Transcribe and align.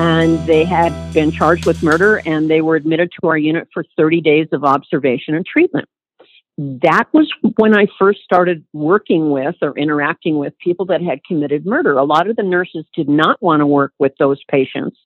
and 0.00 0.38
they 0.46 0.64
had 0.64 1.12
been 1.12 1.30
charged 1.30 1.66
with 1.66 1.82
murder 1.82 2.22
and 2.24 2.48
they 2.48 2.62
were 2.62 2.74
admitted 2.74 3.12
to 3.20 3.28
our 3.28 3.36
unit 3.36 3.68
for 3.70 3.84
30 3.98 4.22
days 4.22 4.48
of 4.50 4.64
observation 4.64 5.34
and 5.34 5.44
treatment. 5.44 5.86
That 6.56 7.04
was 7.12 7.30
when 7.56 7.76
I 7.76 7.86
first 7.98 8.20
started 8.22 8.64
working 8.72 9.30
with 9.30 9.56
or 9.60 9.76
interacting 9.76 10.38
with 10.38 10.58
people 10.58 10.86
that 10.86 11.02
had 11.02 11.22
committed 11.24 11.66
murder. 11.66 11.98
A 11.98 12.04
lot 12.04 12.30
of 12.30 12.36
the 12.36 12.42
nurses 12.42 12.86
did 12.96 13.10
not 13.10 13.42
want 13.42 13.60
to 13.60 13.66
work 13.66 13.92
with 13.98 14.12
those 14.18 14.42
patients. 14.50 14.96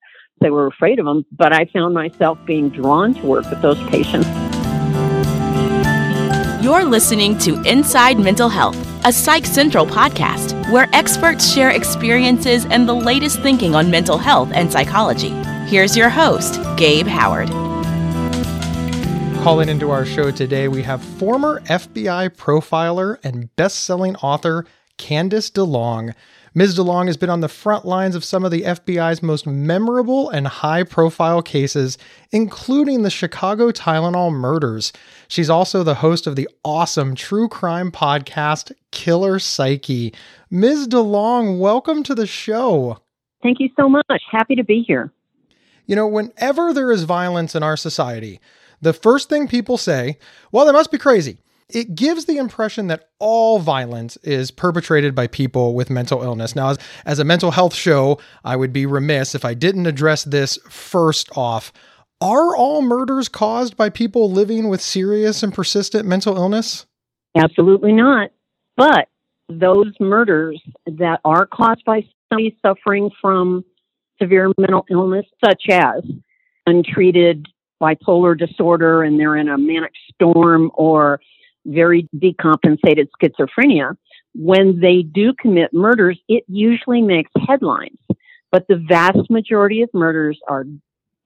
They 0.40 0.50
were 0.50 0.68
afraid 0.68 1.00
of 1.00 1.06
them, 1.06 1.26
but 1.32 1.52
I 1.52 1.64
found 1.64 1.92
myself 1.92 2.38
being 2.46 2.68
drawn 2.68 3.14
to 3.14 3.26
work 3.26 3.50
with 3.50 3.62
those 3.62 3.82
patients. 3.88 4.29
You're 6.62 6.84
listening 6.84 7.36
to 7.38 7.61
Inside 7.62 8.20
Mental 8.20 8.48
Health, 8.48 8.76
a 9.05 9.12
Psych 9.12 9.45
Central 9.45 9.84
podcast 9.84 10.55
where 10.73 10.89
experts 10.95 11.53
share 11.53 11.68
experiences 11.68 12.64
and 12.64 12.89
the 12.89 12.95
latest 12.95 13.39
thinking 13.43 13.75
on 13.75 13.91
mental 13.91 14.16
health 14.16 14.50
and 14.54 14.73
psychology. 14.73 15.29
Here's 15.67 15.95
your 15.95 16.08
host, 16.08 16.58
Gabe 16.79 17.07
Howard. 17.07 17.50
Calling 19.43 19.68
into 19.68 19.90
our 19.90 20.07
show 20.07 20.31
today, 20.31 20.68
we 20.68 20.82
have 20.85 21.04
former 21.04 21.61
FBI 21.67 22.31
profiler 22.31 23.18
and 23.22 23.54
best 23.57 23.85
selling 23.85 24.17
author 24.17 24.64
Candice 24.96 25.50
DeLong. 25.50 26.14
Ms. 26.57 26.79
DeLong 26.79 27.08
has 27.08 27.17
been 27.17 27.31
on 27.31 27.40
the 27.40 27.49
front 27.49 27.85
lines 27.85 28.14
of 28.14 28.22
some 28.22 28.44
of 28.44 28.53
the 28.53 28.62
FBI's 28.62 29.25
most 29.25 29.45
memorable 29.45 30.31
and 30.31 30.46
high 30.46 30.85
profile 30.85 31.43
cases, 31.43 31.99
including 32.31 33.03
the 33.03 33.11
Chicago 33.11 33.72
Tylenol 33.72 34.33
murders. 34.33 34.92
She's 35.27 35.50
also 35.50 35.83
the 35.83 35.97
host 35.97 36.28
of 36.28 36.36
the 36.36 36.48
awesome 36.64 37.17
true 37.17 37.48
crime 37.48 37.91
podcast, 37.91 38.70
Killer 38.92 39.41
Psyche. 39.41 40.14
Ms. 40.48 40.86
DeLong, 40.86 41.59
welcome 41.59 42.05
to 42.05 42.14
the 42.14 42.25
show. 42.27 42.98
Thank 43.42 43.59
you 43.59 43.70
so 43.77 43.89
much. 43.89 44.23
Happy 44.31 44.55
to 44.55 44.62
be 44.62 44.84
here. 44.86 45.12
You 45.86 45.97
know, 45.97 46.06
whenever 46.06 46.73
there 46.73 46.92
is 46.92 47.03
violence 47.03 47.56
in 47.56 47.65
our 47.65 47.77
society, 47.77 48.39
the 48.81 48.93
first 48.93 49.28
thing 49.28 49.48
people 49.48 49.77
say, 49.77 50.19
well, 50.53 50.67
they 50.67 50.73
must 50.73 50.93
be 50.93 50.98
crazy 50.98 51.39
it 51.69 51.95
gives 51.95 52.27
the 52.27 52.37
impression 52.37 52.89
that 52.89 53.09
all 53.19 53.59
violence 53.59 54.17
is 54.19 54.51
perpetrated 54.51 55.15
by 55.15 55.27
people 55.27 55.75
with 55.75 55.91
mental 55.91 56.23
illness. 56.23 56.55
Now, 56.55 56.71
as, 56.71 56.79
as, 57.06 57.19
a 57.19 57.25
mental 57.25 57.51
health 57.51 57.75
show, 57.75 58.19
I 58.45 58.56
would 58.56 58.73
be 58.73 58.87
remiss 58.87 59.34
if 59.34 59.45
I 59.45 59.55
didn't 59.55 59.87
address 59.87 60.25
this 60.25 60.59
first 60.69 61.31
off. 61.37 61.73
Are 62.21 62.56
all 62.56 62.83
murders 62.83 63.29
caused 63.29 63.77
by 63.77 63.91
people 63.91 64.31
living 64.31 64.69
with 64.69 64.81
serious 64.81 65.43
and 65.43 65.53
persistent 65.53 66.06
mental 66.06 66.37
illness? 66.37 66.87
Absolutely 67.37 67.93
not. 67.93 68.31
But 68.77 69.09
those 69.49 69.93
murders 70.01 70.61
that 70.87 71.21
are 71.25 71.47
caused 71.47 71.84
by 71.84 72.05
somebody 72.28 72.56
suffering 72.62 73.11
from 73.21 73.65
severe 74.21 74.53
mental 74.59 74.87
illness, 74.91 75.27
such 75.45 75.65
as 75.71 76.03
untreated 76.67 77.47
bipolar 77.83 78.39
disorder 78.39 79.03
and 79.03 79.19
they're 79.19 79.37
in 79.37 79.49
a 79.49 79.59
manic 79.59 79.93
storm 80.12 80.71
or 80.75 81.21
very 81.65 82.09
decompensated 82.17 83.09
schizophrenia, 83.20 83.97
when 84.34 84.81
they 84.81 85.03
do 85.03 85.33
commit 85.41 85.73
murders, 85.73 86.19
it 86.29 86.45
usually 86.48 87.01
makes 87.01 87.31
headlines. 87.47 87.98
But 88.51 88.67
the 88.69 88.77
vast 88.89 89.31
majority 89.31 89.83
of 89.83 89.91
murders 89.93 90.39
are 90.48 90.65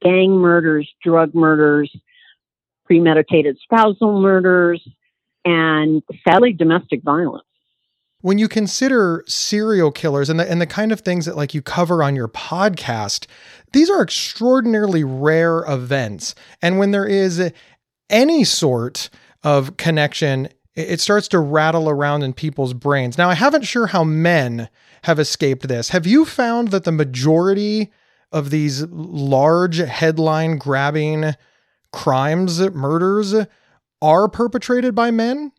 gang 0.02 0.32
murders, 0.32 0.88
drug 1.02 1.34
murders, 1.34 1.94
premeditated 2.84 3.58
spousal 3.62 4.20
murders, 4.20 4.86
and 5.44 6.02
sadly, 6.26 6.52
domestic 6.52 7.02
violence. 7.02 7.44
When 8.20 8.38
you 8.38 8.48
consider 8.48 9.22
serial 9.28 9.92
killers 9.92 10.28
and 10.28 10.40
the, 10.40 10.50
and 10.50 10.60
the 10.60 10.66
kind 10.66 10.90
of 10.90 11.00
things 11.00 11.24
that 11.26 11.36
like 11.36 11.54
you 11.54 11.62
cover 11.62 12.02
on 12.02 12.16
your 12.16 12.28
podcast, 12.28 13.26
these 13.72 13.88
are 13.88 14.02
extraordinarily 14.02 15.04
rare 15.04 15.60
events. 15.68 16.34
And 16.60 16.78
when 16.78 16.90
there 16.90 17.06
is 17.06 17.52
any 18.10 18.42
sort 18.42 19.08
of 19.42 19.76
connection, 19.76 20.48
it 20.74 21.00
starts 21.00 21.28
to 21.28 21.38
rattle 21.38 21.88
around 21.88 22.22
in 22.22 22.32
people's 22.32 22.74
brains. 22.74 23.18
Now, 23.18 23.28
I 23.28 23.34
haven't 23.34 23.62
sure 23.62 23.88
how 23.88 24.04
men 24.04 24.68
have 25.02 25.18
escaped 25.18 25.66
this. 25.68 25.90
Have 25.90 26.06
you 26.06 26.24
found 26.24 26.68
that 26.68 26.84
the 26.84 26.92
majority 26.92 27.90
of 28.30 28.50
these 28.50 28.84
large 28.90 29.78
headline 29.78 30.58
grabbing 30.58 31.34
crimes, 31.92 32.60
murders, 32.70 33.34
are 34.02 34.28
perpetrated 34.28 34.94
by 34.94 35.10
men? 35.10 35.52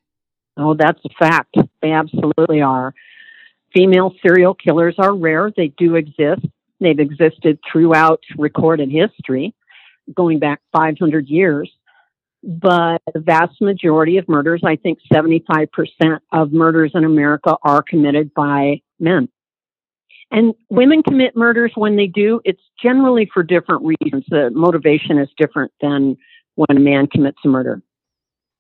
Oh, 0.58 0.76
that's 0.78 1.00
a 1.06 1.10
fact. 1.18 1.56
They 1.82 1.92
absolutely 1.92 2.62
are. 2.62 2.94
Female 3.74 4.14
serial 4.26 4.54
killers 4.54 4.96
are 4.98 5.16
rare. 5.16 5.52
They 5.56 5.74
do 5.78 5.96
exist. 5.96 6.46
They've 6.80 7.00
existed 7.00 7.60
throughout 7.72 8.22
recorded 8.38 8.90
history, 8.90 9.54
going 10.16 10.40
back 10.40 10.62
500 10.76 11.28
years 11.28 11.72
but 12.44 13.02
the 13.14 13.20
vast 13.20 13.62
majority 13.62 14.18
of 14.18 14.28
murders, 14.30 14.62
I 14.66 14.76
think 14.76 15.00
75% 15.12 15.68
of 16.32 16.52
murders 16.52 16.92
in 16.96 17.04
America 17.04 17.56
are 17.64 17.84
committed 17.84 18.34
by 18.34 18.82
men. 19.00 19.30
And 20.32 20.54
women 20.70 21.02
commit 21.04 21.36
murders 21.36 21.72
when 21.76 21.96
they 21.96 22.08
do, 22.08 22.40
it's 22.46 22.62
generally 22.82 23.30
for 23.34 23.44
different 23.44 23.84
reasons. 23.84 24.26
The 24.30 24.52
motivation 24.54 25.18
is 25.18 25.28
different 25.38 25.72
than 25.82 26.18
when 26.56 26.78
a 26.78 26.80
man 26.80 27.08
commits 27.08 27.40
a 27.44 27.48
murder. 27.48 27.82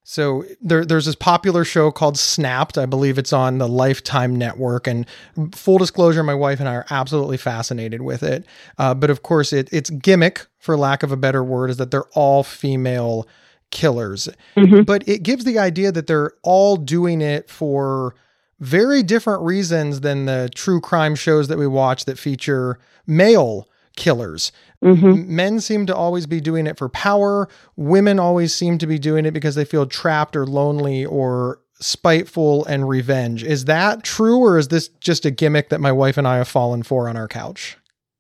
So 0.04 0.44
there, 0.60 0.84
there's 0.84 1.06
this 1.06 1.16
popular 1.16 1.64
show 1.64 1.92
called 1.92 2.18
Snapped. 2.18 2.80
I 2.80 2.88
believe 2.88 3.20
it's 3.20 3.32
on 3.32 3.60
the 3.60 3.68
Lifetime 3.68 4.36
Network. 4.36 4.88
And 4.88 5.06
full 5.54 5.78
disclosure, 5.78 6.24
my 6.24 6.34
wife 6.34 6.60
and 6.60 6.68
I 6.68 6.74
are 6.74 6.86
absolutely 6.90 7.38
fascinated 7.38 8.02
with 8.02 8.24
it. 8.24 8.46
Uh, 8.80 8.96
but 8.96 9.12
of 9.12 9.22
course, 9.22 9.54
it, 9.54 9.72
its 9.72 9.92
gimmick, 9.92 10.48
for 10.58 10.76
lack 10.76 11.04
of 11.04 11.12
a 11.12 11.18
better 11.18 11.44
word, 11.44 11.70
is 11.70 11.78
that 11.78 11.92
they're 11.92 12.10
all 12.16 12.44
female 12.44 13.28
killers. 13.72 14.30
Mm-hmm. 14.56 14.84
But 14.84 15.08
it 15.08 15.24
gives 15.24 15.46
the 15.46 15.60
idea 15.60 15.92
that 15.92 16.08
they're 16.08 16.34
all 16.44 16.76
doing 16.76 17.22
it 17.22 17.50
for 17.50 18.16
very 18.60 19.04
different 19.04 19.42
reasons 19.44 20.02
than 20.02 20.26
the 20.26 20.50
true 20.54 20.82
crime 20.82 21.16
shows 21.16 21.48
that 21.48 21.58
we 21.58 21.68
watch 21.68 22.06
that 22.06 22.20
feature 22.20 22.80
male 23.08 23.70
killers. 23.96 24.52
Mm-hmm. 24.84 25.36
Men 25.36 25.60
seem 25.60 25.86
to 25.86 25.96
always 25.96 26.26
be 26.26 26.42
doing 26.42 26.68
it 26.68 26.78
for 26.78 26.90
power. 26.90 27.48
Women 27.76 28.20
always 28.20 28.54
seem 28.54 28.78
to 28.80 28.88
be 28.88 29.00
doing 29.00 29.26
it 29.26 29.32
because 29.32 29.56
they 29.56 29.66
feel 29.66 29.86
trapped 29.86 30.36
or 30.36 30.46
lonely 30.46 31.06
or 31.06 31.60
spiteful 31.82 32.66
and 32.66 32.88
revenge. 32.88 33.44
Is 33.44 33.66
that 33.66 34.04
true, 34.04 34.40
or 34.40 34.58
is 34.58 34.68
this 34.68 34.90
just 35.00 35.26
a 35.26 35.32
gimmick 35.32 35.70
that 35.70 35.80
my 35.80 35.92
wife 35.92 36.18
and 36.18 36.28
I 36.28 36.38
have 36.38 36.48
fallen 36.48 36.84
for 36.84 37.08
on 37.08 37.16
our 37.16 37.28
couch? 37.28 37.78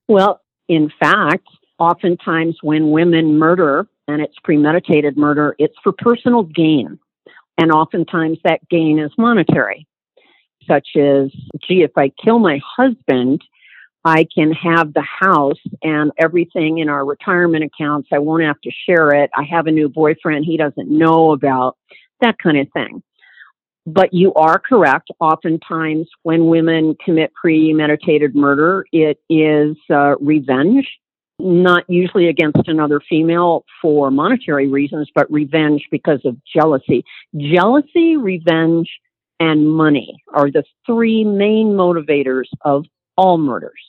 Well, 0.07 0.41
in 0.67 0.91
fact, 0.99 1.47
oftentimes 1.77 2.57
when 2.61 2.91
women 2.91 3.37
murder, 3.37 3.87
and 4.09 4.21
it's 4.21 4.35
premeditated 4.43 5.17
murder, 5.17 5.55
it's 5.59 5.75
for 5.83 5.91
personal 5.91 6.43
gain. 6.43 6.97
And 7.59 7.71
oftentimes 7.71 8.39
that 8.43 8.67
gain 8.69 8.97
is 8.97 9.11
monetary, 9.17 9.85
such 10.67 10.87
as, 10.95 11.29
gee, 11.67 11.83
if 11.83 11.91
I 11.95 12.11
kill 12.23 12.39
my 12.39 12.59
husband, 12.77 13.41
I 14.03 14.25
can 14.33 14.51
have 14.53 14.93
the 14.93 15.05
house 15.21 15.59
and 15.83 16.11
everything 16.17 16.79
in 16.79 16.89
our 16.89 17.05
retirement 17.05 17.65
accounts. 17.65 18.09
I 18.11 18.19
won't 18.19 18.43
have 18.43 18.59
to 18.61 18.71
share 18.87 19.11
it. 19.11 19.29
I 19.37 19.43
have 19.43 19.67
a 19.67 19.71
new 19.71 19.89
boyfriend 19.89 20.45
he 20.45 20.57
doesn't 20.57 20.89
know 20.89 21.31
about, 21.31 21.77
that 22.21 22.39
kind 22.39 22.57
of 22.57 22.67
thing. 22.73 23.03
But 23.85 24.13
you 24.13 24.33
are 24.33 24.57
correct. 24.59 25.09
Oftentimes, 25.19 26.07
when 26.23 26.47
women 26.47 26.95
commit 27.03 27.33
premeditated 27.33 28.35
murder, 28.35 28.85
it 28.91 29.19
is 29.29 29.75
uh, 29.89 30.15
revenge 30.19 30.87
not 31.39 31.83
usually 31.87 32.27
against 32.27 32.67
another 32.67 33.01
female 33.09 33.63
for 33.81 34.11
monetary 34.11 34.67
reasons, 34.67 35.09
but 35.15 35.31
revenge 35.31 35.85
because 35.89 36.19
of 36.25 36.37
jealousy. 36.53 37.03
Jealousy, 37.37 38.17
revenge, 38.17 38.89
and 39.39 39.71
money 39.71 40.21
are 40.33 40.51
the 40.51 40.63
three 40.85 41.23
main 41.23 41.67
motivators 41.67 42.45
of 42.61 42.85
all 43.15 43.37
murders. 43.37 43.79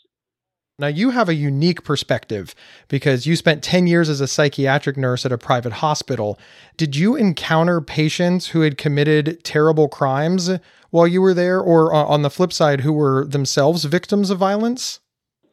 Now, 0.78 0.86
you 0.86 1.10
have 1.10 1.28
a 1.28 1.34
unique 1.34 1.84
perspective 1.84 2.54
because 2.88 3.26
you 3.26 3.36
spent 3.36 3.62
10 3.62 3.86
years 3.86 4.08
as 4.08 4.22
a 4.22 4.26
psychiatric 4.26 4.96
nurse 4.96 5.26
at 5.26 5.32
a 5.32 5.36
private 5.36 5.74
hospital. 5.74 6.38
Did 6.78 6.96
you 6.96 7.16
encounter 7.16 7.82
patients 7.82 8.48
who 8.48 8.62
had 8.62 8.78
committed 8.78 9.44
terrible 9.44 9.88
crimes 9.88 10.50
while 10.88 11.06
you 11.06 11.20
were 11.20 11.34
there, 11.34 11.60
or 11.60 11.94
uh, 11.94 12.04
on 12.04 12.22
the 12.22 12.30
flip 12.30 12.52
side, 12.52 12.80
who 12.80 12.94
were 12.94 13.26
themselves 13.26 13.84
victims 13.84 14.30
of 14.30 14.38
violence? 14.38 15.00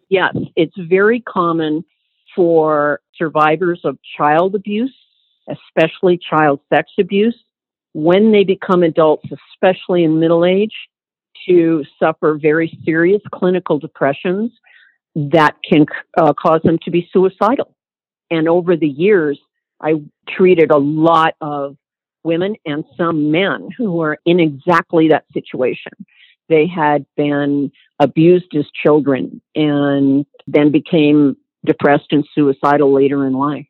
Yes, 0.09 0.35
it's 0.55 0.75
very 0.77 1.19
common 1.21 1.83
for 2.35 3.01
survivors 3.15 3.81
of 3.83 3.97
child 4.17 4.55
abuse, 4.55 4.95
especially 5.49 6.17
child 6.17 6.59
sex 6.71 6.91
abuse, 6.99 7.37
when 7.93 8.31
they 8.31 8.43
become 8.43 8.83
adults, 8.83 9.27
especially 9.53 10.03
in 10.03 10.19
middle 10.19 10.45
age, 10.45 10.73
to 11.47 11.83
suffer 11.99 12.37
very 12.39 12.77
serious 12.85 13.21
clinical 13.33 13.79
depressions 13.79 14.51
that 15.15 15.55
can 15.67 15.85
uh, 16.17 16.33
cause 16.33 16.61
them 16.63 16.77
to 16.83 16.91
be 16.91 17.09
suicidal. 17.11 17.73
And 18.29 18.47
over 18.47 18.75
the 18.75 18.87
years, 18.87 19.39
I 19.81 19.95
treated 20.29 20.71
a 20.71 20.77
lot 20.77 21.35
of 21.41 21.75
women 22.23 22.55
and 22.65 22.83
some 22.97 23.31
men 23.31 23.69
who 23.77 23.93
were 23.93 24.19
in 24.25 24.39
exactly 24.39 25.09
that 25.09 25.25
situation. 25.33 25.93
They 26.49 26.67
had 26.67 27.05
been 27.15 27.71
abused 27.99 28.55
as 28.55 28.65
children 28.83 29.41
and 29.55 30.25
then 30.47 30.71
became 30.71 31.35
depressed 31.65 32.07
and 32.11 32.25
suicidal 32.33 32.93
later 32.93 33.25
in 33.25 33.33
life, 33.33 33.67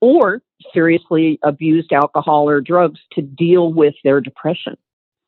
or 0.00 0.42
seriously 0.72 1.38
abused 1.42 1.92
alcohol 1.92 2.48
or 2.48 2.60
drugs 2.60 3.00
to 3.12 3.22
deal 3.22 3.72
with 3.72 3.94
their 4.04 4.20
depression. 4.20 4.76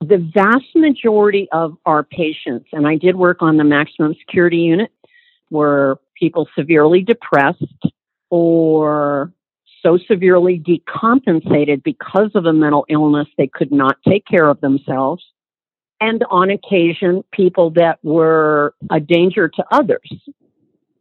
The 0.01 0.31
vast 0.33 0.77
majority 0.77 1.49
of 1.53 1.77
our 1.87 2.03
patients, 2.03 2.69
and 2.73 2.87
I 2.87 2.97
did 2.97 3.17
work 3.17 3.39
on 3.41 3.57
the 3.57 3.65
maximum 3.65 4.15
security 4.15 4.59
unit, 4.59 4.93
were 5.51 5.99
people 6.19 6.49
severely 6.57 7.03
depressed 7.03 7.65
or 8.31 9.33
so 9.83 9.99
severely 10.09 10.59
decompensated 10.59 11.83
because 11.83 12.31
of 12.35 12.47
a 12.47 12.53
mental 12.53 12.87
illness 12.89 13.29
they 13.37 13.47
could 13.47 13.73
not 13.73 13.97
take 14.07 14.25
care 14.27 14.49
of 14.49 14.61
themselves. 14.61 15.25
And 16.07 16.23
on 16.31 16.51
occasion, 16.51 17.25
people 17.33 17.71
that 17.71 17.99
were 18.03 18.75
a 18.91 19.01
danger 19.01 19.49
to 19.49 19.65
others. 19.71 20.13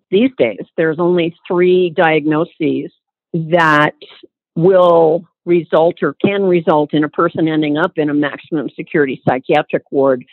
These 0.10 0.30
days, 0.38 0.66
there's 0.78 0.98
only 0.98 1.36
three 1.46 1.90
diagnoses 1.90 2.90
that 3.34 3.96
will 4.56 5.28
result 5.46 5.96
or 6.02 6.16
can 6.26 6.44
result 6.44 6.94
in 6.94 7.04
a 7.04 7.10
person 7.10 7.50
ending 7.50 7.78
up 7.78 7.98
in 7.98 8.10
a 8.10 8.14
maximum 8.14 8.70
security 8.70 9.22
psychiatric 9.28 9.84
ward 9.92 10.24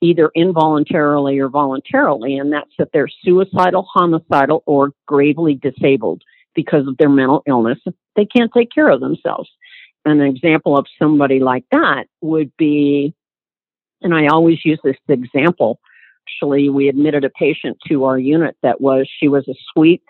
either 0.00 0.30
involuntarily 0.36 1.40
or 1.40 1.48
voluntarily, 1.48 2.36
and 2.36 2.52
that's 2.52 2.70
that 2.78 2.90
they're 2.92 3.08
suicidal, 3.24 3.86
homicidal, 3.92 4.62
or 4.66 4.90
gravely 5.06 5.54
disabled 5.54 6.22
because 6.54 6.86
of 6.86 6.96
their 6.98 7.08
mental 7.08 7.42
illness. 7.48 7.78
They 8.14 8.26
can't 8.26 8.52
take 8.56 8.70
care 8.72 8.90
of 8.90 9.00
themselves. 9.00 9.48
An 10.04 10.20
example 10.20 10.76
of 10.76 10.86
somebody 10.96 11.40
like 11.40 11.64
that 11.72 12.04
would 12.20 12.52
be, 12.56 13.14
and 14.02 14.14
I 14.14 14.26
always 14.26 14.58
use 14.64 14.80
this 14.82 14.96
example. 15.08 15.80
Actually, 16.28 16.68
we 16.68 16.88
admitted 16.88 17.24
a 17.24 17.30
patient 17.30 17.78
to 17.88 18.04
our 18.04 18.18
unit 18.18 18.56
that 18.62 18.80
was, 18.80 19.08
she 19.18 19.28
was 19.28 19.46
a 19.48 19.54
sweet, 19.72 20.02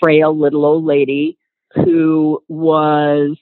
frail 0.00 0.36
little 0.36 0.64
old 0.64 0.84
lady 0.84 1.38
who 1.74 2.42
was 2.48 3.36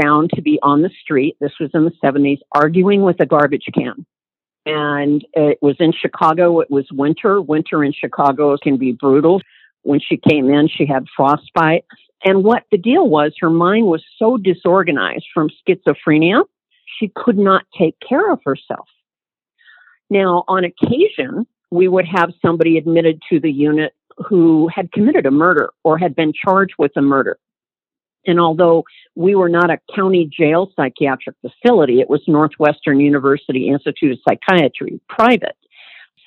found 0.00 0.30
to 0.34 0.42
be 0.42 0.58
on 0.62 0.82
the 0.82 0.90
street. 1.02 1.36
This 1.40 1.52
was 1.60 1.70
in 1.74 1.84
the 1.84 1.92
70s, 2.02 2.38
arguing 2.54 3.02
with 3.02 3.20
a 3.20 3.26
garbage 3.26 3.66
can. 3.74 4.06
And 4.66 5.24
it 5.32 5.58
was 5.62 5.76
in 5.80 5.92
Chicago. 5.92 6.60
It 6.60 6.70
was 6.70 6.86
winter. 6.92 7.40
Winter 7.40 7.82
in 7.82 7.92
Chicago 7.92 8.56
can 8.62 8.76
be 8.76 8.92
brutal. 8.92 9.40
When 9.82 10.00
she 10.00 10.18
came 10.18 10.50
in, 10.50 10.68
she 10.68 10.86
had 10.86 11.06
frostbite. 11.16 11.84
And 12.24 12.44
what 12.44 12.64
the 12.70 12.78
deal 12.78 13.08
was, 13.08 13.32
her 13.40 13.50
mind 13.50 13.86
was 13.86 14.04
so 14.18 14.36
disorganized 14.36 15.26
from 15.32 15.48
schizophrenia, 15.66 16.44
she 16.98 17.10
could 17.14 17.38
not 17.38 17.64
take 17.76 17.96
care 18.06 18.30
of 18.30 18.40
herself. 18.44 18.88
Now, 20.10 20.44
on 20.48 20.64
occasion, 20.64 21.46
we 21.70 21.88
would 21.88 22.06
have 22.06 22.32
somebody 22.40 22.78
admitted 22.78 23.20
to 23.30 23.40
the 23.40 23.50
unit 23.50 23.94
who 24.26 24.68
had 24.74 24.90
committed 24.92 25.26
a 25.26 25.30
murder 25.30 25.70
or 25.84 25.98
had 25.98 26.16
been 26.16 26.32
charged 26.32 26.74
with 26.78 26.92
a 26.96 27.02
murder. 27.02 27.38
And 28.26 28.40
although 28.40 28.84
we 29.14 29.34
were 29.34 29.48
not 29.48 29.70
a 29.70 29.78
county 29.94 30.28
jail 30.30 30.70
psychiatric 30.76 31.36
facility, 31.40 32.00
it 32.00 32.10
was 32.10 32.20
Northwestern 32.26 33.00
University 33.00 33.68
Institute 33.68 34.12
of 34.12 34.18
Psychiatry, 34.28 35.00
private. 35.08 35.56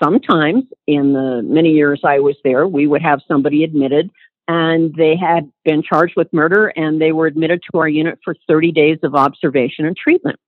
Sometimes 0.01 0.63
in 0.87 1.13
the 1.13 1.41
many 1.43 1.71
years 1.71 2.01
I 2.03 2.19
was 2.19 2.35
there, 2.43 2.67
we 2.67 2.87
would 2.87 3.01
have 3.01 3.21
somebody 3.27 3.63
admitted 3.63 4.09
and 4.47 4.93
they 4.95 5.15
had 5.15 5.51
been 5.63 5.83
charged 5.83 6.15
with 6.17 6.33
murder 6.33 6.67
and 6.75 6.99
they 6.99 7.11
were 7.11 7.27
admitted 7.27 7.61
to 7.71 7.79
our 7.79 7.87
unit 7.87 8.19
for 8.23 8.35
30 8.47 8.71
days 8.71 8.97
of 9.03 9.13
observation 9.13 9.85
and 9.85 9.95
treatment. 9.95 10.39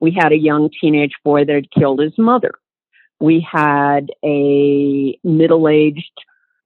We 0.00 0.16
had 0.18 0.32
a 0.32 0.36
young 0.36 0.70
teenage 0.80 1.14
boy 1.24 1.44
that 1.44 1.54
had 1.54 1.70
killed 1.70 2.00
his 2.00 2.12
mother. 2.18 2.52
We 3.20 3.46
had 3.50 4.10
a 4.24 5.18
middle 5.24 5.68
aged 5.68 6.12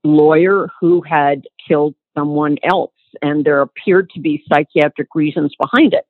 lawyer 0.05 0.69
who 0.81 1.01
had 1.03 1.45
killed 1.67 1.95
someone 2.17 2.59
else 2.63 2.93
and 3.21 3.45
there 3.45 3.61
appeared 3.61 4.11
to 4.11 4.21
be 4.21 4.45
psychiatric 4.49 5.09
reasons 5.15 5.55
behind 5.61 5.95
it. 5.95 6.07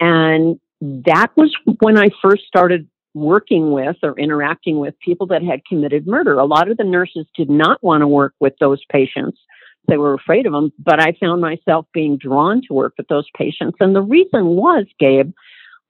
And 0.00 0.58
that 0.80 1.30
was 1.36 1.54
when 1.80 1.98
I 1.98 2.08
first 2.20 2.44
started 2.46 2.88
working 3.14 3.72
with 3.72 3.96
or 4.02 4.18
interacting 4.18 4.78
with 4.78 4.98
people 5.00 5.26
that 5.28 5.42
had 5.42 5.64
committed 5.66 6.06
murder. 6.06 6.38
A 6.38 6.44
lot 6.44 6.70
of 6.70 6.76
the 6.76 6.84
nurses 6.84 7.26
did 7.36 7.50
not 7.50 7.82
want 7.82 8.00
to 8.00 8.08
work 8.08 8.34
with 8.40 8.54
those 8.58 8.82
patients. 8.90 9.38
They 9.88 9.96
were 9.96 10.14
afraid 10.14 10.46
of 10.46 10.52
them, 10.52 10.72
but 10.78 11.00
I 11.00 11.12
found 11.20 11.40
myself 11.40 11.86
being 11.92 12.16
drawn 12.16 12.62
to 12.68 12.74
work 12.74 12.94
with 12.96 13.08
those 13.08 13.28
patients. 13.36 13.76
And 13.80 13.94
the 13.94 14.02
reason 14.02 14.46
was, 14.46 14.86
Gabe, 14.98 15.32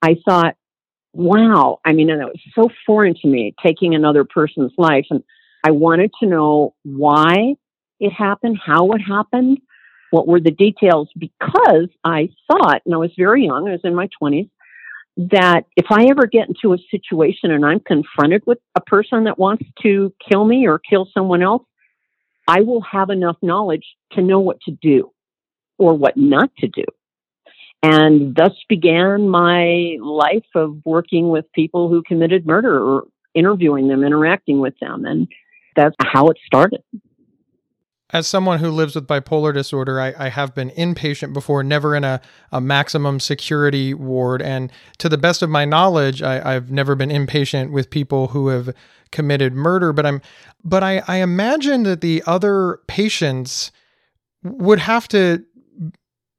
I 0.01 0.17
thought, 0.27 0.55
wow, 1.13 1.79
I 1.85 1.93
mean, 1.93 2.09
and 2.09 2.21
it 2.21 2.25
was 2.25 2.41
so 2.55 2.69
foreign 2.85 3.15
to 3.21 3.27
me 3.27 3.53
taking 3.63 3.95
another 3.95 4.23
person's 4.23 4.73
life. 4.77 5.05
And 5.09 5.23
I 5.63 5.71
wanted 5.71 6.11
to 6.19 6.27
know 6.27 6.75
why 6.83 7.55
it 7.99 8.11
happened, 8.11 8.59
how 8.63 8.91
it 8.91 8.99
happened, 8.99 9.59
what 10.11 10.27
were 10.27 10.39
the 10.39 10.51
details 10.51 11.09
because 11.17 11.89
I 12.03 12.29
thought, 12.47 12.81
and 12.85 12.93
I 12.93 12.97
was 12.97 13.11
very 13.17 13.45
young, 13.45 13.67
I 13.67 13.71
was 13.71 13.81
in 13.83 13.95
my 13.95 14.09
20s, 14.21 14.49
that 15.17 15.65
if 15.75 15.85
I 15.91 16.05
ever 16.05 16.25
get 16.25 16.47
into 16.47 16.73
a 16.73 16.77
situation 16.89 17.51
and 17.51 17.65
I'm 17.65 17.79
confronted 17.79 18.43
with 18.45 18.57
a 18.75 18.81
person 18.81 19.25
that 19.25 19.37
wants 19.37 19.63
to 19.83 20.13
kill 20.27 20.43
me 20.43 20.67
or 20.67 20.79
kill 20.79 21.07
someone 21.13 21.43
else, 21.43 21.63
I 22.47 22.61
will 22.61 22.81
have 22.81 23.09
enough 23.09 23.37
knowledge 23.41 23.85
to 24.13 24.21
know 24.21 24.39
what 24.39 24.59
to 24.61 24.71
do 24.71 25.11
or 25.77 25.93
what 25.93 26.17
not 26.17 26.51
to 26.57 26.67
do. 26.67 26.83
And 27.83 28.33
thus 28.33 28.53
began 28.69 29.27
my 29.29 29.97
life 29.99 30.45
of 30.55 30.77
working 30.85 31.29
with 31.29 31.51
people 31.51 31.89
who 31.89 32.01
committed 32.01 32.45
murder 32.45 32.81
or 32.81 33.03
interviewing 33.35 33.89
them, 33.89 34.03
interacting 34.03 34.59
with 34.59 34.73
them. 34.79 35.05
And 35.05 35.27
that's 35.75 35.95
how 35.99 36.27
it 36.27 36.37
started 36.45 36.81
as 38.13 38.27
someone 38.27 38.59
who 38.59 38.69
lives 38.69 38.93
with 38.93 39.07
bipolar 39.07 39.51
disorder, 39.51 39.99
I, 39.99 40.13
I 40.17 40.29
have 40.29 40.53
been 40.53 40.69
inpatient 40.69 41.33
before, 41.33 41.63
never 41.63 41.95
in 41.95 42.03
a, 42.03 42.21
a, 42.51 42.61
maximum 42.61 43.19
security 43.19 43.93
ward. 43.95 44.41
And 44.41 44.71
to 44.99 45.09
the 45.09 45.17
best 45.17 45.41
of 45.41 45.49
my 45.49 45.65
knowledge, 45.65 46.21
I, 46.21 46.53
have 46.53 46.69
never 46.69 46.93
been 46.93 47.09
inpatient 47.09 47.71
with 47.71 47.89
people 47.89 48.27
who 48.27 48.49
have 48.49 48.73
committed 49.11 49.53
murder. 49.53 49.91
But 49.91 50.05
I'm, 50.05 50.21
but 50.63 50.83
I, 50.83 51.01
I 51.07 51.17
imagine 51.17 51.83
that 51.83 52.01
the 52.01 52.21
other 52.27 52.79
patients 52.87 53.71
would 54.43 54.79
have 54.79 55.07
to 55.07 55.43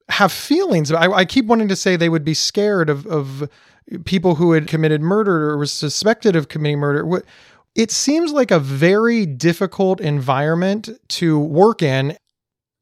have 0.08 0.32
feelings. 0.32 0.92
I, 0.92 1.10
I 1.10 1.24
keep 1.24 1.46
wanting 1.46 1.68
to 1.68 1.76
say 1.76 1.96
they 1.96 2.08
would 2.08 2.24
be 2.24 2.34
scared 2.34 2.90
of, 2.90 3.06
of 3.06 3.48
people 4.04 4.34
who 4.34 4.52
had 4.52 4.66
committed 4.66 5.00
murder 5.00 5.50
or 5.50 5.58
was 5.58 5.72
suspected 5.72 6.36
of 6.36 6.48
committing 6.48 6.78
murder. 6.78 7.22
It 7.74 7.90
seems 7.90 8.32
like 8.32 8.50
a 8.50 8.58
very 8.58 9.26
difficult 9.26 10.00
environment 10.00 10.88
to 11.08 11.38
work 11.38 11.82
in. 11.82 12.16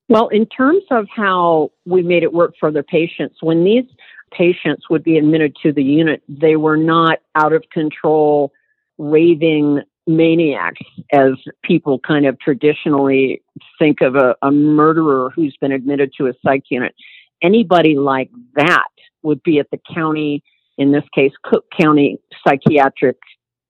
Well, 0.08 0.28
in 0.28 0.46
terms 0.46 0.82
of 0.90 1.06
how 1.14 1.70
we 1.86 2.02
made 2.02 2.22
it 2.22 2.32
work 2.32 2.54
for 2.60 2.70
the 2.70 2.82
patients, 2.82 3.36
when 3.40 3.64
these 3.64 3.84
patients 4.30 4.90
would 4.90 5.02
be 5.02 5.16
admitted 5.16 5.56
to 5.62 5.72
the 5.72 5.82
unit, 5.82 6.22
they 6.28 6.56
were 6.56 6.76
not 6.76 7.20
out 7.34 7.52
of 7.52 7.64
control, 7.72 8.52
raving 8.98 9.80
maniacs, 10.06 10.82
as 11.12 11.32
people 11.62 11.98
kind 12.00 12.26
of 12.26 12.38
traditionally 12.40 13.42
think 13.78 14.00
of 14.00 14.16
a, 14.16 14.34
a 14.42 14.50
murderer 14.50 15.30
who's 15.34 15.56
been 15.60 15.72
admitted 15.72 16.12
to 16.18 16.26
a 16.26 16.32
psych 16.44 16.64
unit. 16.68 16.94
Anybody 17.42 17.96
like 17.96 18.30
that 18.54 18.88
would 19.22 19.42
be 19.42 19.58
at 19.58 19.70
the 19.70 19.80
county, 19.94 20.42
in 20.78 20.92
this 20.92 21.04
case, 21.14 21.32
Cook 21.42 21.64
County 21.78 22.18
Psychiatric 22.46 23.16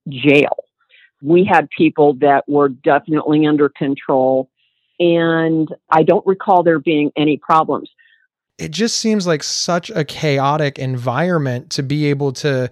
Jail 0.07 0.55
we 1.23 1.45
had 1.45 1.69
people 1.75 2.13
that 2.15 2.43
were 2.47 2.69
definitely 2.69 3.47
under 3.47 3.69
control. 3.69 4.49
And 4.99 5.69
I 5.89 6.03
don't 6.03 6.25
recall 6.27 6.63
there 6.63 6.79
being 6.79 7.11
any 7.15 7.37
problems. 7.37 7.89
It 8.59 8.71
just 8.71 8.97
seems 8.97 9.25
like 9.25 9.41
such 9.41 9.89
a 9.89 10.03
chaotic 10.03 10.77
environment 10.77 11.71
to 11.71 11.81
be 11.81 12.05
able 12.05 12.33
to 12.33 12.69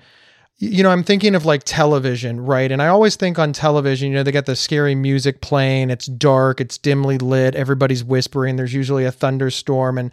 you 0.63 0.83
know, 0.83 0.91
I'm 0.91 1.03
thinking 1.03 1.33
of 1.33 1.43
like 1.43 1.63
television, 1.65 2.39
right? 2.39 2.71
And 2.71 2.83
I 2.83 2.87
always 2.87 3.15
think 3.15 3.39
on 3.39 3.51
television, 3.51 4.09
you 4.09 4.13
know, 4.13 4.21
they 4.21 4.31
got 4.31 4.45
the 4.45 4.55
scary 4.55 4.93
music 4.93 5.41
playing, 5.41 5.89
it's 5.89 6.05
dark, 6.05 6.61
it's 6.61 6.77
dimly 6.77 7.17
lit, 7.17 7.55
everybody's 7.55 8.03
whispering, 8.03 8.57
there's 8.57 8.73
usually 8.73 9.03
a 9.03 9.11
thunderstorm, 9.11 9.97
and 9.97 10.11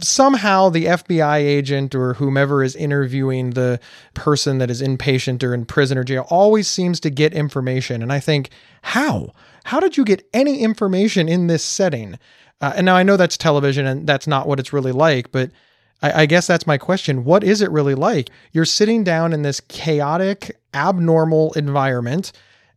somehow 0.00 0.68
the 0.68 0.84
FBI 0.84 1.38
agent 1.38 1.96
or 1.96 2.14
whomever 2.14 2.62
is 2.62 2.76
interviewing 2.76 3.50
the 3.50 3.80
person 4.14 4.58
that 4.58 4.70
is 4.70 4.80
inpatient 4.80 5.42
or 5.42 5.52
in 5.52 5.64
prison 5.64 5.98
or 5.98 6.04
jail 6.04 6.28
always 6.30 6.68
seems 6.68 7.00
to 7.00 7.10
get 7.10 7.34
information. 7.34 8.00
And 8.00 8.12
I 8.12 8.20
think, 8.20 8.50
how? 8.82 9.32
How 9.64 9.80
did 9.80 9.96
you 9.96 10.04
get 10.04 10.24
any 10.32 10.60
information 10.60 11.28
in 11.28 11.48
this 11.48 11.64
setting? 11.64 12.20
Uh, 12.60 12.72
and 12.76 12.86
now 12.86 12.94
I 12.94 13.02
know 13.02 13.16
that's 13.16 13.36
television 13.36 13.84
and 13.84 14.06
that's 14.06 14.28
not 14.28 14.46
what 14.46 14.60
it's 14.60 14.72
really 14.72 14.92
like, 14.92 15.32
but 15.32 15.50
I, 16.02 16.22
I 16.22 16.26
guess 16.26 16.46
that's 16.46 16.66
my 16.66 16.78
question. 16.78 17.24
What 17.24 17.44
is 17.44 17.62
it 17.62 17.70
really 17.70 17.94
like? 17.94 18.30
You're 18.52 18.64
sitting 18.64 19.04
down 19.04 19.32
in 19.32 19.42
this 19.42 19.60
chaotic, 19.60 20.56
abnormal 20.74 21.52
environment 21.54 22.32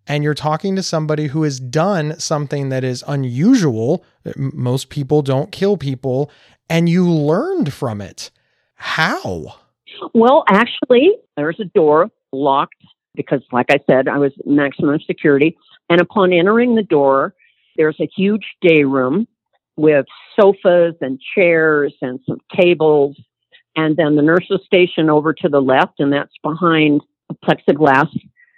and 0.07 0.23
you're 0.23 0.33
talking 0.33 0.75
to 0.75 0.83
somebody 0.83 1.27
who 1.27 1.43
has 1.43 1.59
done 1.59 2.19
something 2.19 2.69
that 2.69 2.83
is 2.83 3.03
unusual. 3.07 4.03
Most 4.35 4.89
people 4.89 5.21
don't 5.21 5.51
kill 5.51 5.77
people, 5.77 6.31
and 6.69 6.89
you 6.89 7.09
learned 7.09 7.73
from 7.73 8.01
it. 8.01 8.31
How? 8.75 9.55
Well, 10.13 10.43
actually, 10.49 11.11
there's 11.37 11.59
a 11.59 11.65
door 11.65 12.09
locked 12.31 12.83
because, 13.15 13.41
like 13.51 13.67
I 13.69 13.79
said, 13.89 14.07
I 14.07 14.17
was 14.17 14.31
maximum 14.45 14.99
security. 15.05 15.57
And 15.89 16.01
upon 16.01 16.33
entering 16.33 16.75
the 16.75 16.83
door, 16.83 17.35
there's 17.77 17.99
a 17.99 18.09
huge 18.15 18.45
day 18.61 18.83
room 18.83 19.27
with 19.77 20.05
sofas 20.39 20.95
and 21.01 21.19
chairs 21.35 21.93
and 22.01 22.19
some 22.27 22.39
tables. 22.55 23.19
And 23.75 23.95
then 23.95 24.15
the 24.15 24.21
nurses 24.21 24.61
station 24.65 25.09
over 25.09 25.33
to 25.33 25.49
the 25.49 25.61
left, 25.61 25.99
and 25.99 26.11
that's 26.11 26.33
behind 26.43 27.01
plexiglass 27.45 28.09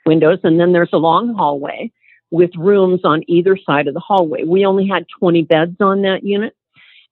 windows. 0.06 0.40
And 0.44 0.60
then 0.60 0.74
there's 0.74 0.90
a 0.94 0.98
long 0.98 1.34
hallway 1.36 1.92
with 2.32 2.50
rooms 2.58 3.02
on 3.04 3.22
either 3.28 3.58
side 3.58 3.88
of 3.88 3.94
the 3.94 4.00
hallway. 4.00 4.44
We 4.44 4.66
only 4.66 4.88
had 4.88 5.06
20 5.20 5.44
beds 5.44 5.76
on 5.80 6.02
that 6.02 6.24
unit. 6.24 6.56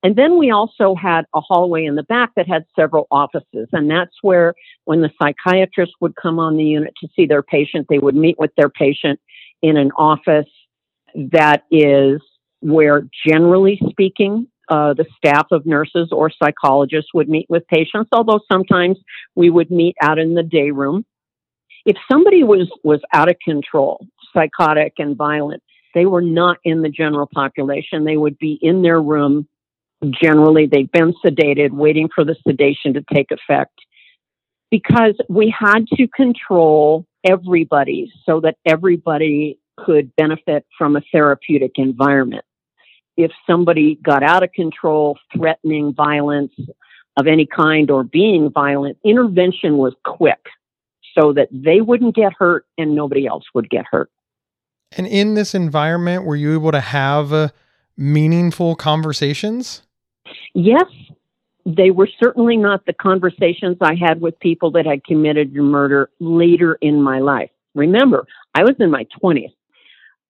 And 0.03 0.15
then 0.15 0.39
we 0.39 0.49
also 0.49 0.95
had 0.95 1.25
a 1.35 1.41
hallway 1.41 1.85
in 1.85 1.93
the 1.93 2.01
back 2.01 2.31
that 2.35 2.47
had 2.47 2.65
several 2.75 3.05
offices. 3.11 3.69
And 3.71 3.89
that's 3.89 4.15
where, 4.23 4.55
when 4.85 5.01
the 5.01 5.11
psychiatrist 5.21 5.93
would 6.01 6.15
come 6.15 6.39
on 6.39 6.57
the 6.57 6.63
unit 6.63 6.93
to 7.01 7.09
see 7.15 7.27
their 7.27 7.43
patient, 7.43 7.85
they 7.87 7.99
would 7.99 8.15
meet 8.15 8.39
with 8.39 8.49
their 8.57 8.69
patient 8.69 9.19
in 9.61 9.77
an 9.77 9.91
office 9.91 10.49
that 11.13 11.65
is 11.69 12.19
where, 12.61 13.07
generally 13.27 13.79
speaking, 13.89 14.47
uh, 14.69 14.93
the 14.93 15.05
staff 15.17 15.47
of 15.51 15.65
nurses 15.65 16.09
or 16.11 16.31
psychologists 16.31 17.13
would 17.13 17.27
meet 17.27 17.45
with 17.49 17.67
patients, 17.67 18.09
although 18.13 18.39
sometimes 18.49 18.97
we 19.35 19.49
would 19.49 19.69
meet 19.69 19.95
out 20.01 20.17
in 20.17 20.33
the 20.33 20.43
day 20.43 20.71
room. 20.71 21.05
If 21.85 21.97
somebody 22.09 22.43
was, 22.43 22.69
was 22.83 23.01
out 23.13 23.29
of 23.29 23.35
control, 23.43 24.05
psychotic 24.33 24.93
and 24.97 25.17
violent, 25.17 25.61
they 25.93 26.05
were 26.05 26.21
not 26.21 26.57
in 26.63 26.83
the 26.83 26.89
general 26.89 27.27
population. 27.33 28.05
They 28.05 28.17
would 28.17 28.37
be 28.37 28.57
in 28.61 28.81
their 28.81 29.01
room. 29.01 29.47
Generally, 30.23 30.67
they've 30.67 30.91
been 30.91 31.13
sedated, 31.25 31.71
waiting 31.71 32.07
for 32.13 32.23
the 32.23 32.35
sedation 32.47 32.93
to 32.93 33.03
take 33.13 33.31
effect. 33.31 33.73
Because 34.69 35.15
we 35.27 35.53
had 35.57 35.85
to 35.95 36.07
control 36.07 37.05
everybody 37.25 38.11
so 38.25 38.39
that 38.39 38.55
everybody 38.65 39.59
could 39.77 40.15
benefit 40.15 40.65
from 40.77 40.95
a 40.95 41.01
therapeutic 41.11 41.73
environment. 41.75 42.45
If 43.17 43.31
somebody 43.45 43.99
got 44.03 44.23
out 44.23 44.43
of 44.43 44.51
control, 44.53 45.17
threatening 45.35 45.93
violence 45.93 46.53
of 47.17 47.27
any 47.27 47.45
kind 47.45 47.91
or 47.91 48.03
being 48.03 48.49
violent, 48.49 48.97
intervention 49.03 49.77
was 49.77 49.93
quick 50.05 50.39
so 51.17 51.33
that 51.33 51.49
they 51.51 51.81
wouldn't 51.81 52.15
get 52.15 52.33
hurt 52.33 52.65
and 52.77 52.95
nobody 52.95 53.27
else 53.27 53.43
would 53.53 53.69
get 53.69 53.85
hurt. 53.89 54.09
And 54.97 55.07
in 55.07 55.35
this 55.35 55.53
environment, 55.53 56.25
were 56.25 56.35
you 56.35 56.53
able 56.53 56.71
to 56.71 56.81
have 56.81 57.31
uh, 57.31 57.49
meaningful 57.97 58.75
conversations? 58.75 59.83
Yes, 60.53 60.85
they 61.65 61.91
were 61.91 62.09
certainly 62.21 62.57
not 62.57 62.85
the 62.85 62.93
conversations 62.93 63.77
I 63.81 63.95
had 63.95 64.21
with 64.21 64.39
people 64.39 64.71
that 64.71 64.85
had 64.85 65.03
committed 65.03 65.53
murder 65.53 66.09
later 66.19 66.77
in 66.81 67.01
my 67.01 67.19
life. 67.19 67.49
Remember, 67.75 68.25
I 68.53 68.63
was 68.63 68.75
in 68.79 68.91
my 68.91 69.05
20s. 69.21 69.53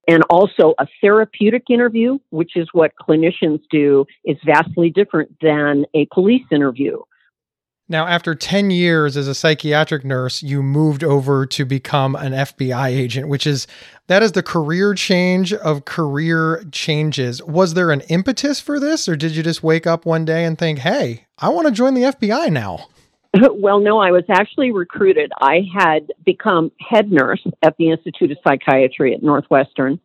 And 0.07 0.23
also, 0.29 0.73
a 0.79 0.87
therapeutic 0.99 1.63
interview, 1.69 2.17
which 2.31 2.55
is 2.55 2.67
what 2.73 2.91
clinicians 2.99 3.61
do, 3.69 4.05
is 4.25 4.37
vastly 4.45 4.89
different 4.89 5.35
than 5.41 5.85
a 5.93 6.07
police 6.11 6.43
interview. 6.51 6.97
Now, 7.91 8.07
after 8.07 8.33
10 8.33 8.71
years 8.71 9.17
as 9.17 9.27
a 9.27 9.35
psychiatric 9.35 10.05
nurse, 10.05 10.41
you 10.41 10.63
moved 10.63 11.03
over 11.03 11.45
to 11.47 11.65
become 11.65 12.15
an 12.15 12.31
FBI 12.31 12.87
agent, 12.87 13.27
which 13.27 13.45
is 13.45 13.67
that 14.07 14.23
is 14.23 14.31
the 14.31 14.41
career 14.41 14.93
change 14.93 15.51
of 15.53 15.83
career 15.83 16.63
changes. 16.71 17.43
Was 17.43 17.73
there 17.73 17.91
an 17.91 17.99
impetus 18.07 18.61
for 18.61 18.79
this, 18.79 19.09
or 19.09 19.17
did 19.17 19.35
you 19.35 19.43
just 19.43 19.61
wake 19.61 19.85
up 19.85 20.05
one 20.05 20.23
day 20.23 20.45
and 20.45 20.57
think, 20.57 20.79
hey, 20.79 21.25
I 21.37 21.49
want 21.49 21.67
to 21.67 21.73
join 21.73 21.93
the 21.93 22.03
FBI 22.03 22.49
now? 22.49 22.87
Well, 23.53 23.79
no, 23.79 23.99
I 23.99 24.11
was 24.11 24.23
actually 24.29 24.71
recruited. 24.71 25.31
I 25.39 25.61
had 25.73 26.11
become 26.25 26.71
head 26.79 27.11
nurse 27.11 27.45
at 27.63 27.75
the 27.77 27.89
Institute 27.89 28.31
of 28.31 28.37
Psychiatry 28.45 29.13
at 29.13 29.23
Northwestern. 29.23 29.99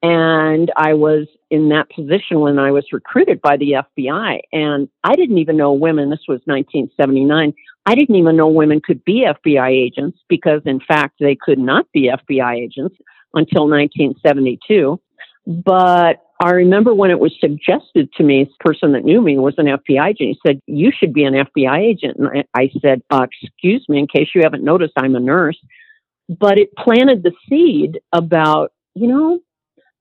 And 0.00 0.70
I 0.76 0.94
was 0.94 1.26
in 1.50 1.70
that 1.70 1.90
position 1.90 2.38
when 2.38 2.58
I 2.58 2.70
was 2.70 2.84
recruited 2.92 3.40
by 3.40 3.56
the 3.56 3.76
FBI. 3.98 4.40
And 4.52 4.88
I 5.02 5.14
didn't 5.14 5.38
even 5.38 5.56
know 5.56 5.72
women, 5.72 6.10
this 6.10 6.20
was 6.28 6.40
1979, 6.44 7.52
I 7.84 7.94
didn't 7.94 8.16
even 8.16 8.36
know 8.36 8.48
women 8.48 8.80
could 8.84 9.04
be 9.04 9.26
FBI 9.26 9.70
agents 9.70 10.18
because, 10.28 10.60
in 10.66 10.78
fact, 10.78 11.14
they 11.18 11.34
could 11.34 11.58
not 11.58 11.90
be 11.90 12.10
FBI 12.10 12.56
agents 12.56 12.94
until 13.34 13.66
1972. 13.68 15.00
But 15.46 16.22
I 16.40 16.50
remember 16.50 16.94
when 16.94 17.10
it 17.10 17.18
was 17.18 17.34
suggested 17.40 18.12
to 18.16 18.22
me, 18.22 18.48
person 18.60 18.92
that 18.92 19.04
knew 19.04 19.20
me 19.20 19.38
was 19.38 19.54
an 19.58 19.66
FBI 19.66 20.10
agent. 20.10 20.16
He 20.28 20.38
said, 20.46 20.60
You 20.66 20.92
should 20.96 21.12
be 21.12 21.24
an 21.24 21.34
FBI 21.34 21.78
agent. 21.78 22.16
And 22.18 22.28
I, 22.28 22.60
I 22.60 22.70
said, 22.80 23.02
uh, 23.10 23.26
Excuse 23.42 23.84
me, 23.88 23.98
in 23.98 24.06
case 24.06 24.28
you 24.34 24.42
haven't 24.44 24.62
noticed, 24.62 24.92
I'm 24.96 25.16
a 25.16 25.20
nurse. 25.20 25.58
But 26.28 26.58
it 26.58 26.76
planted 26.76 27.22
the 27.22 27.32
seed 27.48 28.00
about, 28.12 28.72
you 28.94 29.08
know, 29.08 29.40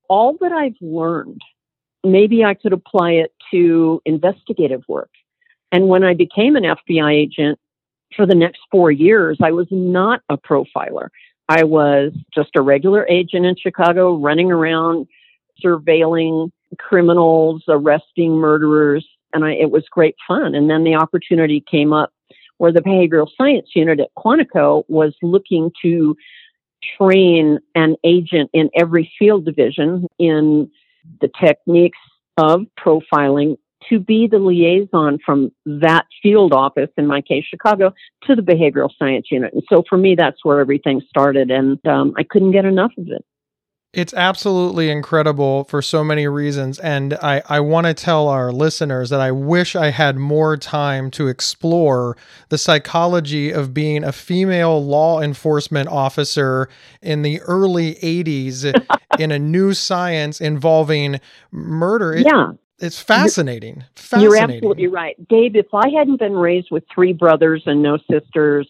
all 0.09 0.37
that 0.41 0.51
I've 0.51 0.75
learned, 0.79 1.41
maybe 2.03 2.43
I 2.43 2.53
could 2.53 2.73
apply 2.73 3.11
it 3.11 3.33
to 3.51 4.01
investigative 4.05 4.83
work. 4.87 5.09
And 5.71 5.87
when 5.87 6.03
I 6.03 6.13
became 6.13 6.55
an 6.55 6.63
FBI 6.63 7.13
agent 7.13 7.59
for 8.15 8.25
the 8.25 8.35
next 8.35 8.59
four 8.71 8.91
years, 8.91 9.37
I 9.41 9.51
was 9.51 9.67
not 9.71 10.21
a 10.29 10.37
profiler. 10.37 11.09
I 11.49 11.63
was 11.63 12.13
just 12.33 12.49
a 12.55 12.61
regular 12.61 13.07
agent 13.07 13.45
in 13.45 13.55
Chicago 13.55 14.17
running 14.17 14.51
around 14.51 15.07
surveilling 15.63 16.51
criminals, 16.79 17.63
arresting 17.67 18.33
murderers, 18.33 19.07
and 19.33 19.45
I, 19.45 19.53
it 19.53 19.71
was 19.71 19.85
great 19.89 20.15
fun. 20.27 20.55
And 20.55 20.69
then 20.69 20.83
the 20.83 20.95
opportunity 20.95 21.63
came 21.69 21.93
up 21.93 22.11
where 22.57 22.71
the 22.71 22.81
behavioral 22.81 23.27
science 23.37 23.69
unit 23.75 23.99
at 23.99 24.09
Quantico 24.17 24.83
was 24.87 25.15
looking 25.21 25.71
to 25.81 26.15
train 26.97 27.59
an 27.75 27.95
agent 28.03 28.49
in 28.53 28.69
every 28.75 29.11
field 29.17 29.45
division 29.45 30.07
in 30.19 30.69
the 31.21 31.29
techniques 31.39 31.97
of 32.37 32.61
profiling 32.79 33.57
to 33.89 33.99
be 33.99 34.27
the 34.27 34.39
liaison 34.39 35.17
from 35.25 35.51
that 35.65 36.05
field 36.21 36.53
office, 36.53 36.89
in 36.97 37.07
my 37.07 37.21
case, 37.21 37.45
Chicago, 37.47 37.93
to 38.23 38.35
the 38.35 38.41
behavioral 38.41 38.89
science 38.97 39.27
unit. 39.31 39.53
And 39.53 39.63
so 39.69 39.83
for 39.87 39.97
me, 39.97 40.15
that's 40.15 40.43
where 40.43 40.59
everything 40.59 41.01
started, 41.07 41.51
and 41.51 41.85
um, 41.87 42.13
I 42.17 42.23
couldn't 42.23 42.51
get 42.51 42.65
enough 42.65 42.91
of 42.97 43.07
it. 43.07 43.23
It's 43.97 44.13
absolutely 44.13 44.91
incredible 44.91 45.63
for 45.63 45.81
so 45.81 46.03
many 46.03 46.27
reasons. 46.27 46.77
And 46.77 47.15
I, 47.15 47.41
I 47.49 47.59
want 47.61 47.87
to 47.87 47.95
tell 47.95 48.27
our 48.27 48.51
listeners 48.51 49.09
that 49.09 49.19
I 49.19 49.31
wish 49.31 49.75
I 49.75 49.89
had 49.89 50.17
more 50.17 50.55
time 50.55 51.09
to 51.11 51.27
explore 51.27 52.15
the 52.49 52.59
psychology 52.59 53.49
of 53.49 53.73
being 53.73 54.03
a 54.03 54.11
female 54.11 54.85
law 54.85 55.19
enforcement 55.19 55.89
officer 55.89 56.69
in 57.01 57.23
the 57.23 57.41
early 57.41 57.95
80s 57.95 58.71
in 59.19 59.31
a 59.31 59.39
new 59.39 59.73
science 59.73 60.39
involving 60.39 61.19
murder. 61.49 62.13
It, 62.13 62.27
yeah. 62.27 62.51
It's 62.77 63.01
fascinating. 63.01 63.83
Fascinating. 63.95 64.31
You're 64.31 64.43
absolutely 64.43 64.87
right. 64.87 65.15
Gabe, 65.27 65.55
if 65.55 65.73
I 65.73 65.89
hadn't 65.89 66.19
been 66.19 66.35
raised 66.35 66.69
with 66.69 66.83
three 66.93 67.13
brothers 67.13 67.63
and 67.65 67.81
no 67.81 67.97
sisters, 68.11 68.67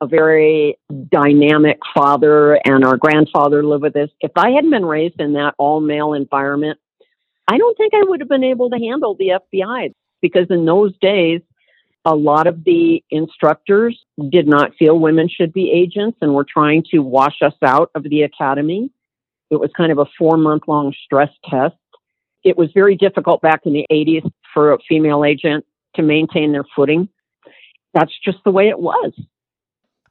a 0.00 0.06
very 0.06 0.78
dynamic 1.10 1.78
father 1.94 2.54
and 2.64 2.84
our 2.84 2.96
grandfather 2.96 3.62
lived 3.62 3.82
with 3.82 3.96
us. 3.96 4.08
If 4.20 4.32
I 4.36 4.50
hadn't 4.50 4.70
been 4.70 4.86
raised 4.86 5.20
in 5.20 5.34
that 5.34 5.54
all 5.58 5.80
male 5.80 6.14
environment, 6.14 6.78
I 7.46 7.58
don't 7.58 7.76
think 7.76 7.92
I 7.94 8.04
would 8.04 8.20
have 8.20 8.28
been 8.28 8.44
able 8.44 8.70
to 8.70 8.78
handle 8.78 9.14
the 9.14 9.40
FBI 9.54 9.92
because 10.22 10.46
in 10.50 10.64
those 10.64 10.96
days, 11.00 11.42
a 12.04 12.14
lot 12.14 12.46
of 12.46 12.64
the 12.64 13.04
instructors 13.10 13.98
did 14.30 14.46
not 14.46 14.74
feel 14.78 14.98
women 14.98 15.28
should 15.28 15.52
be 15.52 15.70
agents 15.70 16.16
and 16.22 16.34
were 16.34 16.46
trying 16.50 16.84
to 16.92 17.00
wash 17.00 17.42
us 17.42 17.54
out 17.62 17.90
of 17.94 18.04
the 18.04 18.22
academy. 18.22 18.90
It 19.50 19.60
was 19.60 19.70
kind 19.76 19.92
of 19.92 19.98
a 19.98 20.06
four 20.18 20.36
month 20.36 20.62
long 20.66 20.94
stress 21.04 21.30
test. 21.48 21.74
It 22.42 22.56
was 22.56 22.70
very 22.72 22.96
difficult 22.96 23.42
back 23.42 23.60
in 23.64 23.74
the 23.74 23.86
80s 23.92 24.30
for 24.54 24.72
a 24.72 24.78
female 24.88 25.24
agent 25.24 25.66
to 25.96 26.02
maintain 26.02 26.52
their 26.52 26.64
footing. 26.74 27.08
That's 27.92 28.12
just 28.24 28.38
the 28.44 28.50
way 28.50 28.68
it 28.68 28.78
was. 28.78 29.12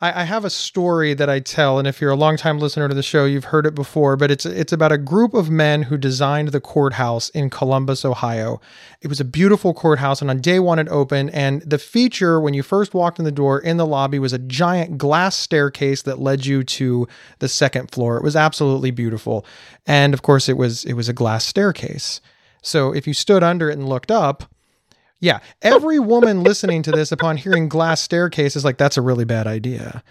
I, 0.01 0.21
I, 0.21 0.23
have 0.23 0.45
a 0.45 0.49
story 0.49 1.13
that 1.13 1.29
I 1.29 1.39
tell, 1.39 1.77
and 1.77 1.87
if 1.87 1.99
you're 1.99 2.11
a 2.11 2.15
longtime 2.15 2.59
listener 2.59 2.87
to 2.87 2.95
the 2.95 3.03
show, 3.03 3.25
you've 3.25 3.45
heard 3.45 3.65
it 3.65 3.75
before. 3.75 4.15
But 4.15 4.31
it's 4.31 4.45
it's 4.45 4.71
about 4.71 4.91
a 4.91 4.97
group 4.97 5.33
of 5.33 5.49
men 5.49 5.83
who 5.83 5.97
designed 5.97 6.49
the 6.49 6.61
courthouse 6.61 7.29
in 7.29 7.49
Columbus, 7.49 8.05
Ohio. 8.05 8.61
It 9.01 9.07
was 9.07 9.19
a 9.19 9.25
beautiful 9.25 9.73
courthouse, 9.73 10.21
and 10.21 10.29
on 10.29 10.39
day 10.39 10.59
one 10.59 10.79
it 10.79 10.87
opened. 10.87 11.31
And 11.31 11.61
the 11.63 11.77
feature 11.77 12.39
when 12.39 12.53
you 12.53 12.63
first 12.63 12.93
walked 12.93 13.19
in 13.19 13.25
the 13.25 13.31
door 13.31 13.59
in 13.59 13.77
the 13.77 13.85
lobby 13.85 14.19
was 14.19 14.33
a 14.33 14.39
giant 14.39 14.97
glass 14.97 15.35
staircase 15.35 16.01
that 16.03 16.19
led 16.19 16.45
you 16.45 16.63
to 16.63 17.07
the 17.39 17.49
second 17.49 17.91
floor. 17.91 18.17
It 18.17 18.23
was 18.23 18.35
absolutely 18.35 18.91
beautiful, 18.91 19.45
and 19.85 20.13
of 20.13 20.21
course 20.21 20.47
it 20.47 20.57
was 20.57 20.85
it 20.85 20.93
was 20.93 21.09
a 21.09 21.13
glass 21.13 21.45
staircase. 21.45 22.21
So 22.61 22.93
if 22.93 23.07
you 23.07 23.13
stood 23.13 23.43
under 23.43 23.69
it 23.69 23.77
and 23.77 23.87
looked 23.87 24.11
up, 24.11 24.43
yeah, 25.19 25.39
every 25.61 25.99
woman 25.99 26.43
listening 26.43 26.81
to 26.83 26.91
this 26.91 27.11
upon 27.11 27.37
hearing 27.37 27.67
glass 27.67 28.01
staircase 28.01 28.55
is 28.55 28.63
like, 28.63 28.77
that's 28.77 28.97
a 28.97 29.01
really 29.01 29.25
bad 29.25 29.47
idea. 29.47 30.01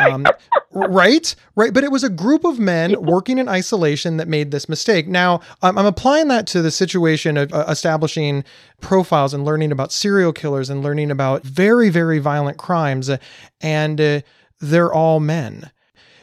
Um, 0.00 0.26
right? 0.72 1.34
Right. 1.54 1.72
But 1.72 1.84
it 1.84 1.92
was 1.92 2.02
a 2.02 2.10
group 2.10 2.44
of 2.44 2.58
men 2.58 3.00
working 3.00 3.38
in 3.38 3.48
isolation 3.48 4.16
that 4.16 4.26
made 4.28 4.50
this 4.50 4.68
mistake. 4.68 5.06
Now, 5.06 5.40
I'm 5.62 5.78
applying 5.78 6.28
that 6.28 6.46
to 6.48 6.62
the 6.62 6.70
situation 6.70 7.36
of 7.36 7.52
uh, 7.52 7.66
establishing 7.68 8.44
profiles 8.80 9.32
and 9.32 9.44
learning 9.44 9.72
about 9.72 9.92
serial 9.92 10.32
killers 10.32 10.68
and 10.68 10.82
learning 10.82 11.10
about 11.10 11.44
very, 11.44 11.88
very 11.88 12.18
violent 12.18 12.58
crimes. 12.58 13.10
And 13.60 14.00
uh, 14.00 14.20
they're 14.60 14.92
all 14.92 15.20
men. 15.20 15.70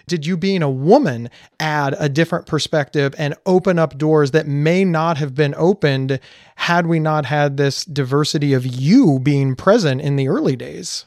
Did 0.07 0.25
you 0.25 0.37
being 0.37 0.61
a 0.61 0.69
woman 0.69 1.29
add 1.59 1.95
a 1.99 2.09
different 2.09 2.45
perspective 2.45 3.13
and 3.17 3.35
open 3.45 3.79
up 3.79 3.97
doors 3.97 4.31
that 4.31 4.47
may 4.47 4.83
not 4.83 5.17
have 5.17 5.35
been 5.35 5.55
opened 5.57 6.19
had 6.55 6.87
we 6.87 6.99
not 6.99 7.25
had 7.25 7.57
this 7.57 7.85
diversity 7.85 8.53
of 8.53 8.65
you 8.65 9.19
being 9.19 9.55
present 9.55 10.01
in 10.01 10.15
the 10.15 10.27
early 10.27 10.55
days? 10.55 11.05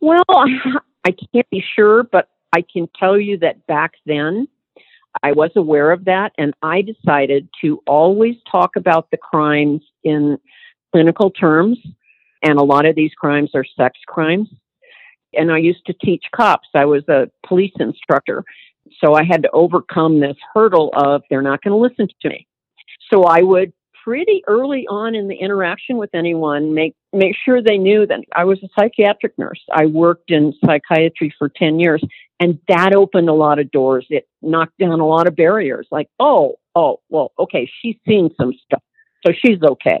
Well, 0.00 0.24
I 1.04 1.14
can't 1.32 1.48
be 1.50 1.62
sure, 1.74 2.02
but 2.02 2.28
I 2.52 2.62
can 2.62 2.88
tell 2.98 3.18
you 3.18 3.38
that 3.38 3.66
back 3.66 3.92
then 4.06 4.48
I 5.22 5.32
was 5.32 5.50
aware 5.56 5.90
of 5.90 6.04
that 6.04 6.32
and 6.38 6.54
I 6.62 6.82
decided 6.82 7.48
to 7.62 7.82
always 7.86 8.36
talk 8.50 8.76
about 8.76 9.10
the 9.10 9.16
crimes 9.16 9.82
in 10.04 10.38
clinical 10.92 11.30
terms. 11.30 11.78
And 12.42 12.58
a 12.58 12.62
lot 12.62 12.86
of 12.86 12.96
these 12.96 13.12
crimes 13.14 13.50
are 13.54 13.64
sex 13.76 13.98
crimes. 14.06 14.48
And 15.34 15.52
I 15.52 15.58
used 15.58 15.84
to 15.86 15.94
teach 15.94 16.24
cops. 16.34 16.68
I 16.74 16.84
was 16.84 17.02
a 17.08 17.30
police 17.46 17.72
instructor. 17.78 18.44
So 19.04 19.14
I 19.14 19.24
had 19.24 19.42
to 19.42 19.50
overcome 19.52 20.20
this 20.20 20.36
hurdle 20.54 20.90
of 20.94 21.22
they're 21.30 21.42
not 21.42 21.62
going 21.62 21.72
to 21.72 21.76
listen 21.76 22.08
to 22.22 22.28
me. 22.28 22.46
So 23.12 23.24
I 23.24 23.42
would 23.42 23.72
pretty 24.04 24.42
early 24.46 24.86
on 24.88 25.14
in 25.14 25.28
the 25.28 25.36
interaction 25.36 25.98
with 25.98 26.10
anyone 26.14 26.74
make 26.74 26.94
make 27.12 27.34
sure 27.44 27.62
they 27.62 27.76
knew 27.76 28.06
that 28.06 28.20
I 28.34 28.44
was 28.44 28.58
a 28.62 28.68
psychiatric 28.78 29.36
nurse. 29.36 29.60
I 29.72 29.86
worked 29.86 30.30
in 30.30 30.54
psychiatry 30.64 31.34
for 31.38 31.48
10 31.48 31.78
years 31.78 32.02
and 32.38 32.58
that 32.68 32.94
opened 32.94 33.28
a 33.28 33.34
lot 33.34 33.58
of 33.58 33.70
doors. 33.70 34.06
It 34.08 34.26
knocked 34.40 34.78
down 34.78 35.00
a 35.00 35.06
lot 35.06 35.26
of 35.26 35.36
barriers 35.36 35.86
like, 35.90 36.08
"Oh, 36.18 36.56
oh, 36.74 37.00
well, 37.10 37.32
okay, 37.38 37.70
she's 37.80 37.96
seen 38.08 38.30
some 38.40 38.54
stuff. 38.64 38.82
So 39.26 39.32
she's 39.32 39.62
okay." 39.62 40.00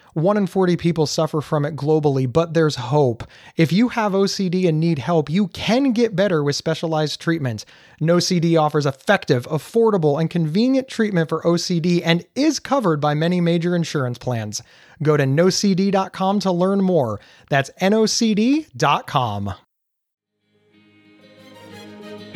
1 0.13 0.37
in 0.37 0.47
40 0.47 0.77
people 0.77 1.05
suffer 1.05 1.41
from 1.41 1.65
it 1.65 1.75
globally, 1.75 2.31
but 2.31 2.53
there's 2.53 2.75
hope. 2.75 3.23
If 3.55 3.71
you 3.71 3.89
have 3.89 4.11
OCD 4.11 4.67
and 4.67 4.79
need 4.79 4.99
help, 4.99 5.29
you 5.29 5.47
can 5.47 5.91
get 5.91 6.15
better 6.15 6.43
with 6.43 6.55
specialized 6.55 7.21
treatment. 7.21 7.65
NoCD 8.01 8.59
offers 8.59 8.85
effective, 8.85 9.47
affordable, 9.47 10.19
and 10.19 10.29
convenient 10.29 10.87
treatment 10.87 11.29
for 11.29 11.41
OCD 11.43 12.01
and 12.03 12.25
is 12.35 12.59
covered 12.59 12.99
by 12.99 13.13
many 13.13 13.41
major 13.41 13.75
insurance 13.75 14.17
plans. 14.17 14.61
Go 15.01 15.17
to 15.17 15.23
nocd.com 15.23 16.39
to 16.41 16.51
learn 16.51 16.81
more. 16.81 17.19
That's 17.49 17.69
nocd.com. 17.81 19.53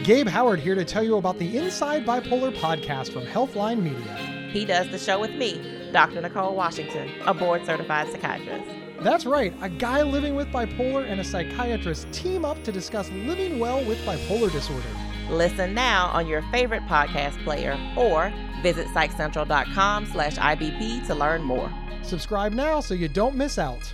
Gabe 0.04 0.28
Howard 0.28 0.60
here 0.60 0.76
to 0.76 0.86
tell 0.86 1.04
you 1.04 1.18
about 1.18 1.40
the 1.40 1.58
Inside 1.58 2.06
Bipolar 2.06 2.54
podcast 2.56 3.14
from 3.14 3.24
Healthline 3.24 3.82
Media. 3.82 4.35
He 4.56 4.64
does 4.64 4.90
the 4.90 4.98
show 4.98 5.20
with 5.20 5.32
me, 5.32 5.90
Dr. 5.92 6.22
Nicole 6.22 6.56
Washington, 6.56 7.12
a 7.26 7.34
board 7.34 7.66
certified 7.66 8.10
psychiatrist. 8.10 8.72
That's 9.02 9.26
right, 9.26 9.54
a 9.60 9.68
guy 9.68 10.02
living 10.02 10.34
with 10.34 10.48
bipolar 10.48 11.06
and 11.06 11.20
a 11.20 11.26
psychiatrist 11.26 12.10
team 12.14 12.46
up 12.46 12.64
to 12.64 12.72
discuss 12.72 13.12
living 13.12 13.60
well 13.60 13.84
with 13.84 13.98
bipolar 14.06 14.50
disorder. 14.50 14.88
Listen 15.30 15.74
now 15.74 16.06
on 16.14 16.26
your 16.26 16.42
favorite 16.54 16.84
podcast 16.84 17.44
player 17.44 17.78
or 17.98 18.32
visit 18.62 18.88
psychcentral.com 18.88 20.06
slash 20.06 20.38
IBP 20.38 21.06
to 21.08 21.16
learn 21.16 21.44
more. 21.44 21.70
Subscribe 22.02 22.54
now 22.54 22.80
so 22.80 22.94
you 22.94 23.10
don't 23.10 23.36
miss 23.36 23.60
out. 23.60 23.94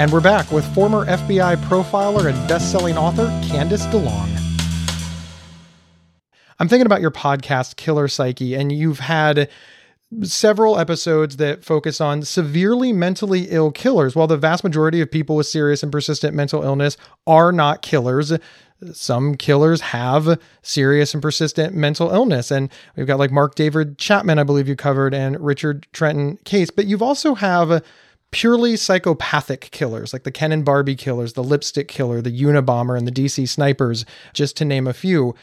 And 0.00 0.10
we're 0.10 0.22
back 0.22 0.50
with 0.50 0.64
former 0.74 1.04
FBI 1.04 1.56
profiler 1.64 2.32
and 2.32 2.48
best-selling 2.48 2.96
author 2.96 3.26
Candice 3.42 3.84
DeLong. 3.92 4.30
I'm 6.58 6.68
thinking 6.68 6.86
about 6.86 7.02
your 7.02 7.10
podcast 7.10 7.76
Killer 7.76 8.08
Psyche 8.08 8.54
and 8.54 8.72
you've 8.72 9.00
had 9.00 9.50
several 10.22 10.78
episodes 10.78 11.36
that 11.36 11.66
focus 11.66 12.00
on 12.00 12.22
severely 12.22 12.94
mentally 12.94 13.48
ill 13.50 13.70
killers. 13.70 14.16
While 14.16 14.26
the 14.26 14.38
vast 14.38 14.64
majority 14.64 15.02
of 15.02 15.10
people 15.10 15.36
with 15.36 15.46
serious 15.46 15.82
and 15.82 15.92
persistent 15.92 16.34
mental 16.34 16.62
illness 16.62 16.96
are 17.26 17.52
not 17.52 17.82
killers, 17.82 18.32
some 18.94 19.34
killers 19.34 19.82
have 19.82 20.40
serious 20.62 21.12
and 21.12 21.22
persistent 21.22 21.74
mental 21.74 22.10
illness. 22.10 22.50
And 22.50 22.70
we've 22.96 23.06
got 23.06 23.18
like 23.18 23.32
Mark 23.32 23.54
David 23.54 23.98
Chapman, 23.98 24.38
I 24.38 24.44
believe 24.44 24.66
you 24.66 24.76
covered, 24.76 25.12
and 25.12 25.38
Richard 25.38 25.86
Trenton 25.92 26.38
Chase. 26.46 26.70
But 26.70 26.86
you've 26.86 27.02
also 27.02 27.34
have 27.34 27.84
purely 28.30 28.76
psychopathic 28.76 29.70
killers, 29.70 30.12
like 30.12 30.24
the 30.24 30.30
Ken 30.30 30.52
and 30.52 30.64
Barbie 30.64 30.96
killers, 30.96 31.32
the 31.32 31.42
lipstick 31.44 31.88
killer, 31.88 32.20
the 32.20 32.42
Unabomber, 32.42 32.96
and 32.96 33.06
the 33.06 33.12
DC 33.12 33.48
snipers, 33.48 34.04
just 34.32 34.56
to 34.58 34.64
name 34.64 34.86
a 34.86 34.92
few. 34.92 35.34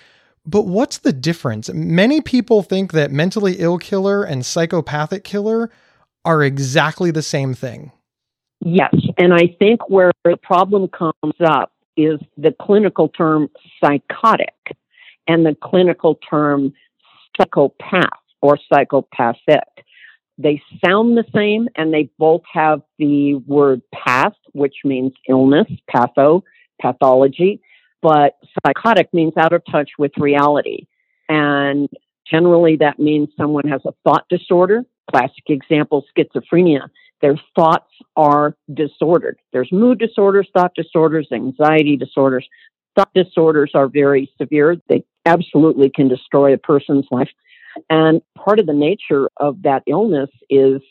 But 0.45 0.65
what's 0.65 0.99
the 0.99 1.11
difference? 1.11 1.69
Many 1.73 2.21
people 2.21 2.63
think 2.63 2.93
that 2.93 3.11
mentally 3.11 3.55
ill 3.59 3.77
killer 3.77 4.23
and 4.23 4.45
psychopathic 4.45 5.25
killer 5.25 5.69
are 6.23 6.41
exactly 6.41 7.11
the 7.11 7.21
same 7.21 7.53
thing. 7.53 7.91
Yes. 8.61 8.95
And 9.17 9.33
I 9.33 9.55
think 9.59 9.89
where 9.89 10.11
the 10.23 10.37
problem 10.37 10.87
comes 10.87 11.35
up 11.43 11.71
is 11.95 12.19
the 12.37 12.53
clinical 12.61 13.09
term 13.09 13.49
psychotic 13.83 14.55
and 15.27 15.45
the 15.45 15.55
clinical 15.61 16.15
term 16.29 16.73
psychopath 17.37 18.19
or 18.41 18.57
psychopathic. 18.71 19.76
They 20.37 20.61
sound 20.85 21.17
the 21.17 21.25
same 21.33 21.67
and 21.75 21.93
they 21.93 22.09
both 22.19 22.43
have 22.53 22.81
the 22.99 23.35
word 23.35 23.81
path, 23.93 24.33
which 24.53 24.75
means 24.83 25.13
illness, 25.27 25.67
patho, 25.93 26.43
pathology, 26.81 27.61
but 28.01 28.37
psychotic 28.65 29.13
means 29.13 29.33
out 29.37 29.53
of 29.53 29.63
touch 29.69 29.91
with 29.97 30.11
reality. 30.17 30.85
And 31.27 31.89
generally 32.29 32.77
that 32.77 32.99
means 32.99 33.29
someone 33.37 33.67
has 33.67 33.81
a 33.85 33.93
thought 34.03 34.25
disorder. 34.29 34.83
Classic 35.09 35.43
example, 35.47 36.05
schizophrenia. 36.15 36.89
Their 37.21 37.39
thoughts 37.55 37.91
are 38.15 38.55
disordered. 38.73 39.39
There's 39.51 39.71
mood 39.71 39.97
disorders, 39.97 40.47
thought 40.53 40.73
disorders, 40.75 41.27
anxiety 41.31 41.97
disorders. 41.97 42.47
Thought 42.95 43.09
disorders 43.15 43.71
are 43.73 43.87
very 43.87 44.31
severe. 44.39 44.77
They 44.87 45.03
absolutely 45.25 45.89
can 45.89 46.07
destroy 46.07 46.53
a 46.53 46.57
person's 46.57 47.07
life. 47.09 47.29
And 47.89 48.21
part 48.35 48.59
of 48.59 48.65
the 48.65 48.73
nature 48.73 49.29
of 49.37 49.61
that 49.63 49.83
illness 49.87 50.29
is 50.49 50.81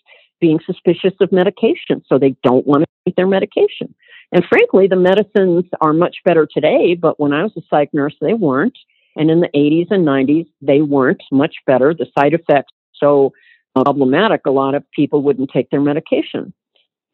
being 0.40 0.60
suspicious 0.66 1.14
of 1.20 1.32
medication. 1.32 2.02
So 2.06 2.18
they 2.18 2.36
don't 2.42 2.66
want 2.66 2.82
to 2.82 2.86
take 3.06 3.16
their 3.16 3.26
medication. 3.26 3.94
And 4.32 4.44
frankly, 4.44 4.86
the 4.86 4.96
medicines 4.96 5.64
are 5.80 5.92
much 5.92 6.16
better 6.24 6.46
today, 6.52 6.94
but 6.94 7.18
when 7.20 7.32
I 7.32 7.42
was 7.42 7.52
a 7.56 7.62
psych 7.70 7.90
nurse, 7.94 8.14
they 8.20 8.34
weren't. 8.34 8.76
And 9.14 9.30
in 9.30 9.40
the 9.40 9.48
80s 9.54 9.90
and 9.90 10.06
90s, 10.06 10.46
they 10.60 10.82
weren't 10.82 11.22
much 11.32 11.56
better. 11.66 11.94
The 11.94 12.06
side 12.18 12.34
effects 12.34 12.72
so 12.94 13.32
problematic, 13.74 14.42
a 14.46 14.50
lot 14.50 14.74
of 14.74 14.84
people 14.92 15.22
wouldn't 15.22 15.50
take 15.52 15.70
their 15.70 15.80
medication. 15.80 16.52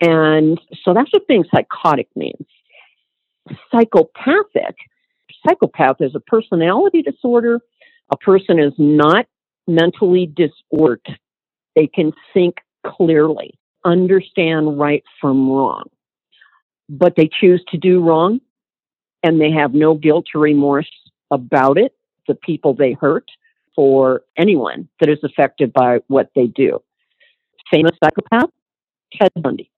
And 0.01 0.61
so 0.85 0.95
that's 0.95 1.13
what 1.13 1.29
being 1.29 1.45
psychotic 1.55 2.09
means. 2.17 2.47
Psychopathic, 3.71 4.75
psychopath 5.47 5.97
is 6.01 6.15
a 6.15 6.21
personality 6.21 7.03
disorder. 7.03 7.61
A 8.11 8.17
person 8.17 8.59
is 8.59 8.73
not 8.79 9.27
mentally 9.67 10.27
disordered. 10.27 11.19
They 11.77 11.87
can 11.87 12.13
think 12.35 12.57
clearly, 12.87 13.59
understand 13.85 14.79
right 14.79 15.03
from 15.21 15.49
wrong, 15.49 15.85
but 16.89 17.15
they 17.17 17.29
choose 17.41 17.63
to 17.69 17.79
do 17.79 18.01
wrong 18.01 18.41
and 19.23 19.41
they 19.41 19.51
have 19.53 19.73
no 19.73 19.95
guilt 19.95 20.27
or 20.35 20.41
remorse 20.41 20.91
about 21.31 21.79
it, 21.79 21.95
the 22.29 22.35
people 22.35 22.75
they 22.75 22.93
hurt, 22.93 23.31
for 23.75 24.23
anyone 24.37 24.89
that 25.01 25.09
is 25.09 25.19
affected 25.23 25.73
by 25.73 26.01
what 26.09 26.31
they 26.35 26.47
do. 26.47 26.83
Famous 27.71 27.97
psychopath, 28.03 28.51
Ted 29.15 29.31
Bundy, 29.41 29.71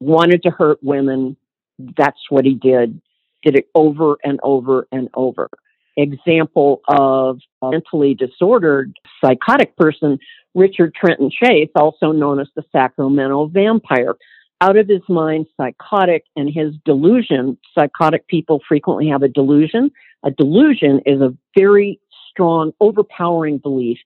wanted 0.00 0.42
to 0.44 0.50
hurt 0.50 0.78
women. 0.82 1.36
That's 1.78 2.20
what 2.30 2.44
he 2.44 2.54
did, 2.54 3.00
did 3.42 3.56
it 3.56 3.68
over 3.74 4.16
and 4.24 4.40
over 4.42 4.88
and 4.90 5.10
over. 5.14 5.50
Example 5.96 6.82
of 6.88 7.38
a 7.62 7.70
mentally 7.70 8.14
disordered 8.14 8.94
psychotic 9.20 9.76
person, 9.76 10.18
Richard 10.54 10.94
Trenton 10.94 11.30
Chase, 11.30 11.70
also 11.74 12.12
known 12.12 12.40
as 12.40 12.48
the 12.54 12.64
Sacramento 12.72 13.46
vampire. 13.46 14.14
Out 14.60 14.76
of 14.76 14.88
his 14.88 15.02
mind, 15.08 15.46
psychotic, 15.56 16.24
and 16.34 16.50
his 16.52 16.74
delusion. 16.84 17.58
Psychotic 17.74 18.26
people 18.26 18.62
frequently 18.66 19.08
have 19.08 19.22
a 19.22 19.28
delusion. 19.28 19.90
A 20.24 20.30
delusion 20.30 21.02
is 21.04 21.20
a 21.20 21.36
very 21.54 22.00
strong, 22.30 22.72
overpowering 22.80 23.58
belief 23.58 23.98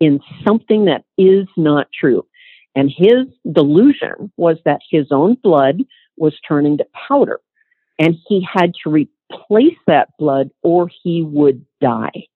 in 0.00 0.20
something 0.46 0.86
that 0.86 1.04
is 1.18 1.46
not 1.56 1.88
true. 1.92 2.24
And 2.74 2.90
his 2.94 3.26
delusion 3.50 4.32
was 4.36 4.56
that 4.64 4.80
his 4.90 5.08
own 5.10 5.36
blood 5.42 5.82
was 6.16 6.34
turning 6.46 6.78
to 6.78 6.86
powder 7.08 7.40
and 7.98 8.14
he 8.26 8.46
had 8.50 8.72
to 8.82 8.90
replace 9.32 9.76
that 9.86 10.10
blood 10.18 10.50
or 10.62 10.90
he 11.02 11.22
would 11.22 11.64
die. 11.80 12.26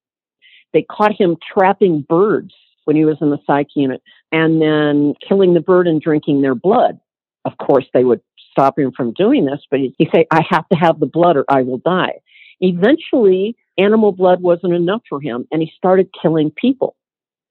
They 0.72 0.82
caught 0.90 1.12
him 1.18 1.36
trapping 1.52 2.04
birds 2.08 2.54
when 2.84 2.96
he 2.96 3.04
was 3.04 3.18
in 3.20 3.30
the 3.30 3.38
psych 3.46 3.68
unit 3.74 4.02
and 4.30 4.60
then 4.60 5.14
killing 5.26 5.54
the 5.54 5.60
bird 5.60 5.86
and 5.86 6.00
drinking 6.00 6.42
their 6.42 6.54
blood. 6.54 6.98
Of 7.44 7.52
course, 7.58 7.86
they 7.92 8.04
would 8.04 8.20
stop 8.50 8.78
him 8.78 8.92
from 8.96 9.12
doing 9.12 9.44
this, 9.44 9.60
but 9.70 9.80
he'd 9.80 10.10
say, 10.14 10.26
I 10.30 10.42
have 10.48 10.68
to 10.68 10.76
have 10.76 11.00
the 11.00 11.06
blood 11.06 11.36
or 11.36 11.44
I 11.48 11.62
will 11.62 11.78
die. 11.78 12.20
Eventually, 12.60 13.56
animal 13.78 14.12
blood 14.12 14.40
wasn't 14.40 14.74
enough 14.74 15.02
for 15.08 15.20
him 15.20 15.46
and 15.50 15.62
he 15.62 15.72
started 15.76 16.08
killing 16.20 16.50
people. 16.50 16.96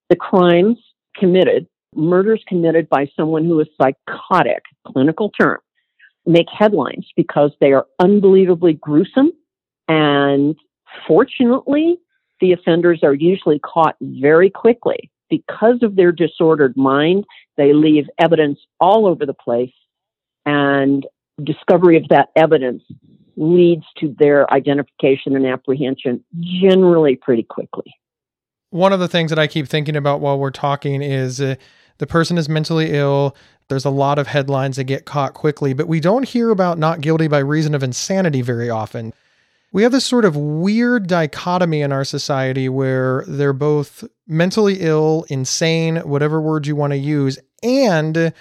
The 0.09 0.15
crimes 0.15 0.77
committed, 1.15 1.67
murders 1.95 2.43
committed 2.47 2.89
by 2.89 3.09
someone 3.15 3.45
who 3.45 3.59
is 3.59 3.67
psychotic, 3.79 4.63
clinical 4.87 5.29
term, 5.39 5.59
make 6.25 6.47
headlines 6.49 7.07
because 7.15 7.51
they 7.59 7.71
are 7.73 7.85
unbelievably 7.99 8.73
gruesome. 8.73 9.31
And 9.87 10.55
fortunately, 11.07 11.97
the 12.39 12.53
offenders 12.53 13.01
are 13.03 13.13
usually 13.13 13.59
caught 13.59 13.95
very 14.01 14.49
quickly. 14.49 15.11
Because 15.29 15.81
of 15.81 15.95
their 15.95 16.11
disordered 16.11 16.75
mind, 16.75 17.25
they 17.55 17.73
leave 17.73 18.05
evidence 18.19 18.59
all 18.79 19.07
over 19.07 19.25
the 19.25 19.33
place, 19.33 19.71
and 20.45 21.05
discovery 21.43 21.97
of 21.97 22.07
that 22.09 22.29
evidence 22.35 22.83
leads 23.37 23.85
to 23.97 24.13
their 24.19 24.51
identification 24.53 25.35
and 25.35 25.45
apprehension 25.45 26.23
generally 26.39 27.15
pretty 27.15 27.43
quickly. 27.43 27.93
One 28.71 28.93
of 28.93 28.99
the 28.99 29.07
things 29.07 29.29
that 29.31 29.39
I 29.39 29.47
keep 29.47 29.67
thinking 29.67 29.95
about 29.95 30.21
while 30.21 30.37
we're 30.37 30.51
talking 30.51 31.01
is 31.01 31.41
uh, 31.41 31.55
the 31.97 32.07
person 32.07 32.37
is 32.37 32.49
mentally 32.49 32.91
ill. 32.91 33.35
There's 33.71 33.85
a 33.85 33.89
lot 33.89 34.19
of 34.19 34.27
headlines 34.27 34.75
that 34.75 34.83
get 34.83 35.05
caught 35.05 35.33
quickly, 35.33 35.71
but 35.71 35.87
we 35.87 36.01
don't 36.01 36.27
hear 36.27 36.49
about 36.49 36.77
not 36.77 36.99
guilty 36.99 37.29
by 37.29 37.37
reason 37.37 37.73
of 37.73 37.81
insanity 37.81 38.41
very 38.41 38.69
often. 38.69 39.13
We 39.71 39.83
have 39.83 39.93
this 39.93 40.03
sort 40.03 40.25
of 40.25 40.35
weird 40.35 41.07
dichotomy 41.07 41.81
in 41.81 41.93
our 41.93 42.03
society 42.03 42.67
where 42.67 43.23
they're 43.29 43.53
both 43.53 44.03
mentally 44.27 44.81
ill, 44.81 45.25
insane, 45.29 45.95
whatever 45.99 46.41
word 46.41 46.67
you 46.67 46.75
want 46.75 46.91
to 46.91 46.97
use, 46.97 47.39
and 47.63 48.33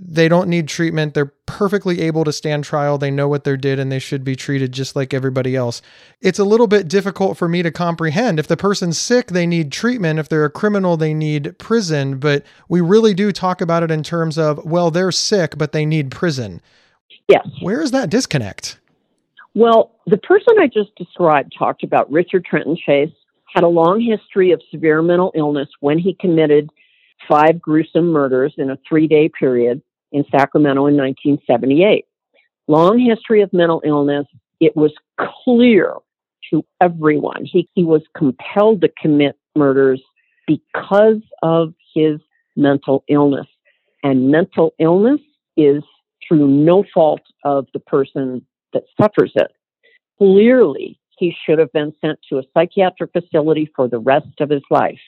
they 0.00 0.28
don't 0.28 0.48
need 0.48 0.68
treatment. 0.68 1.14
They're 1.14 1.32
perfectly 1.46 2.00
able 2.02 2.22
to 2.24 2.32
stand 2.32 2.62
trial. 2.62 2.98
They 2.98 3.10
know 3.10 3.26
what 3.26 3.44
they 3.44 3.56
did 3.56 3.80
and 3.80 3.90
they 3.90 3.98
should 3.98 4.22
be 4.22 4.36
treated 4.36 4.72
just 4.72 4.94
like 4.94 5.12
everybody 5.12 5.56
else. 5.56 5.82
It's 6.20 6.38
a 6.38 6.44
little 6.44 6.68
bit 6.68 6.86
difficult 6.86 7.36
for 7.36 7.48
me 7.48 7.62
to 7.62 7.72
comprehend. 7.72 8.38
If 8.38 8.46
the 8.46 8.56
person's 8.56 8.98
sick, 8.98 9.28
they 9.28 9.46
need 9.46 9.72
treatment. 9.72 10.20
If 10.20 10.28
they're 10.28 10.44
a 10.44 10.50
criminal, 10.50 10.96
they 10.96 11.14
need 11.14 11.58
prison. 11.58 12.18
But 12.18 12.44
we 12.68 12.80
really 12.80 13.12
do 13.12 13.32
talk 13.32 13.60
about 13.60 13.82
it 13.82 13.90
in 13.90 14.02
terms 14.04 14.38
of, 14.38 14.64
well, 14.64 14.90
they're 14.90 15.12
sick, 15.12 15.58
but 15.58 15.72
they 15.72 15.84
need 15.84 16.10
prison. 16.10 16.60
Yes. 17.28 17.46
Where 17.60 17.82
is 17.82 17.90
that 17.90 18.08
disconnect? 18.08 18.78
Well, 19.54 19.90
the 20.06 20.18
person 20.18 20.54
I 20.60 20.68
just 20.68 20.94
described 20.96 21.54
talked 21.58 21.82
about 21.82 22.10
Richard 22.10 22.44
Trenton 22.44 22.76
Chase, 22.76 23.10
had 23.52 23.64
a 23.64 23.68
long 23.68 24.00
history 24.00 24.52
of 24.52 24.60
severe 24.70 25.00
mental 25.00 25.32
illness 25.34 25.68
when 25.80 25.98
he 25.98 26.14
committed 26.20 26.70
five 27.28 27.60
gruesome 27.60 28.08
murders 28.08 28.54
in 28.58 28.70
a 28.70 28.78
three 28.88 29.08
day 29.08 29.28
period 29.28 29.82
in 30.12 30.24
Sacramento 30.30 30.86
in 30.86 30.96
1978. 30.96 32.04
Long 32.66 32.98
history 32.98 33.42
of 33.42 33.52
mental 33.52 33.82
illness. 33.84 34.26
It 34.60 34.76
was 34.76 34.92
clear 35.44 35.94
to 36.50 36.64
everyone. 36.80 37.44
He, 37.44 37.68
he 37.74 37.84
was 37.84 38.02
compelled 38.16 38.80
to 38.80 38.88
commit 39.00 39.36
murders 39.56 40.02
because 40.46 41.22
of 41.42 41.74
his 41.94 42.20
mental 42.56 43.04
illness. 43.08 43.46
And 44.02 44.30
mental 44.30 44.74
illness 44.78 45.20
is 45.56 45.82
through 46.26 46.46
no 46.46 46.84
fault 46.92 47.20
of 47.44 47.66
the 47.72 47.80
person 47.80 48.44
that 48.72 48.84
suffers 49.00 49.32
it. 49.34 49.52
Clearly, 50.18 50.98
he 51.18 51.34
should 51.44 51.58
have 51.58 51.72
been 51.72 51.92
sent 52.00 52.18
to 52.28 52.38
a 52.38 52.42
psychiatric 52.54 53.12
facility 53.12 53.70
for 53.74 53.88
the 53.88 53.98
rest 53.98 54.40
of 54.40 54.50
his 54.50 54.62
life. 54.70 55.00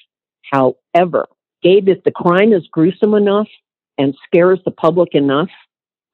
However, 0.53 1.29
Gabe, 1.63 1.89
if 1.89 2.03
the 2.05 2.11
crime 2.11 2.53
is 2.53 2.67
gruesome 2.71 3.15
enough 3.15 3.49
and 4.01 4.17
scares 4.27 4.59
the 4.65 4.71
public 4.71 5.15
enough, 5.15 5.51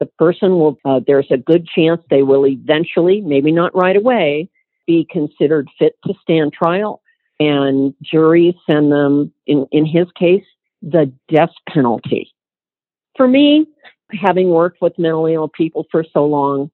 the 0.00 0.06
person 0.18 0.58
will, 0.58 0.76
uh, 0.84 1.00
there's 1.06 1.30
a 1.30 1.36
good 1.36 1.68
chance 1.68 2.02
they 2.10 2.24
will 2.24 2.44
eventually, 2.44 3.20
maybe 3.20 3.52
not 3.52 3.76
right 3.76 3.96
away, 3.96 4.50
be 4.88 5.06
considered 5.08 5.68
fit 5.78 5.94
to 6.04 6.12
stand 6.20 6.52
trial. 6.52 7.00
And 7.38 7.94
juries 8.02 8.54
send 8.68 8.90
them, 8.90 9.32
in, 9.46 9.66
in 9.70 9.86
his 9.86 10.06
case, 10.18 10.44
the 10.82 11.12
death 11.28 11.52
penalty. 11.68 12.34
For 13.16 13.28
me, 13.28 13.66
having 14.10 14.48
worked 14.50 14.82
with 14.82 14.98
mentally 14.98 15.34
ill 15.34 15.48
people 15.48 15.86
for 15.92 16.04
so 16.12 16.24
long, 16.24 16.72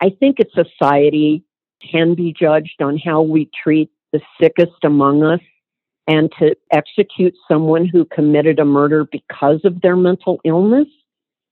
I 0.00 0.10
think 0.10 0.36
a 0.38 0.64
society 0.64 1.42
can 1.90 2.14
be 2.14 2.32
judged 2.38 2.80
on 2.80 2.98
how 2.98 3.22
we 3.22 3.50
treat 3.64 3.90
the 4.12 4.20
sickest 4.40 4.84
among 4.84 5.24
us 5.24 5.40
and 6.06 6.32
to 6.38 6.56
execute 6.70 7.34
someone 7.46 7.86
who 7.86 8.04
committed 8.04 8.58
a 8.58 8.64
murder 8.64 9.04
because 9.10 9.60
of 9.64 9.80
their 9.80 9.96
mental 9.96 10.40
illness 10.44 10.88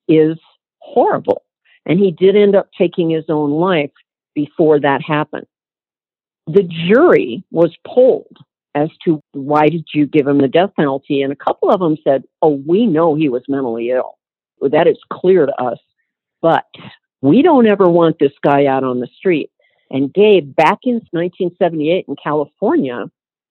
is 0.09 0.39
horrible. 0.79 1.43
And 1.87 1.99
he 1.99 2.11
did 2.11 2.37
end 2.37 2.57
up 2.57 2.69
taking 2.77 3.11
his 3.11 3.25
own 3.29 3.51
life 3.51 3.93
before 4.35 4.81
that 4.81 5.03
happened. 5.03 5.47
The 6.47 6.63
jury 6.63 7.45
was 7.51 7.77
polled 7.87 8.37
as 8.75 8.89
to 9.05 9.21
why 9.33 9.69
did 9.69 9.87
you 9.95 10.07
give 10.07 10.27
him 10.27 10.39
the 10.39 10.49
death 10.49 10.71
penalty? 10.77 11.23
And 11.23 11.33
a 11.33 11.37
couple 11.37 11.71
of 11.71 11.81
them 11.81 11.97
said, 12.03 12.25
oh, 12.43 12.61
we 12.67 12.87
know 12.87 13.15
he 13.15 13.29
was 13.29 13.43
mentally 13.49 13.91
ill. 13.91 14.19
That 14.61 14.87
is 14.87 14.99
clear 15.13 15.47
to 15.47 15.63
us. 15.63 15.79
But 16.43 16.65
we 17.23 17.43
don't 17.43 17.67
ever 17.67 17.89
want 17.89 18.19
this 18.19 18.33
guy 18.43 18.67
out 18.67 18.85
on 18.85 19.01
the 19.01 19.09
street. 19.17 19.51
And 19.91 20.13
Gabe, 20.13 20.55
back 20.55 20.81
in 20.85 20.95
1978 21.11 22.07
in 22.09 22.17
California, 22.23 23.07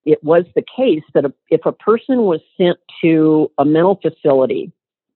it 0.06 0.24
was 0.24 0.46
the 0.56 0.64
case 0.76 1.04
that 1.14 1.26
if 1.50 1.66
a 1.66 1.72
person 1.72 2.24
was 2.24 2.40
sent 2.58 2.78
to 3.04 3.52
a 3.58 3.66
mental 3.66 4.00
facility 4.02 4.72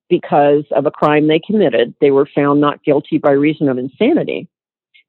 because 0.10 0.64
of 0.72 0.86
a 0.86 0.92
crime 0.92 1.28
they 1.28 1.40
committed, 1.40 1.96
they 2.02 2.12
were 2.12 2.28
found 2.36 2.62
not 2.62 2.84
guilty 2.84 3.18
by 3.18 3.32
reason 3.32 3.70
of 3.70 3.78
insanity, 3.78 4.48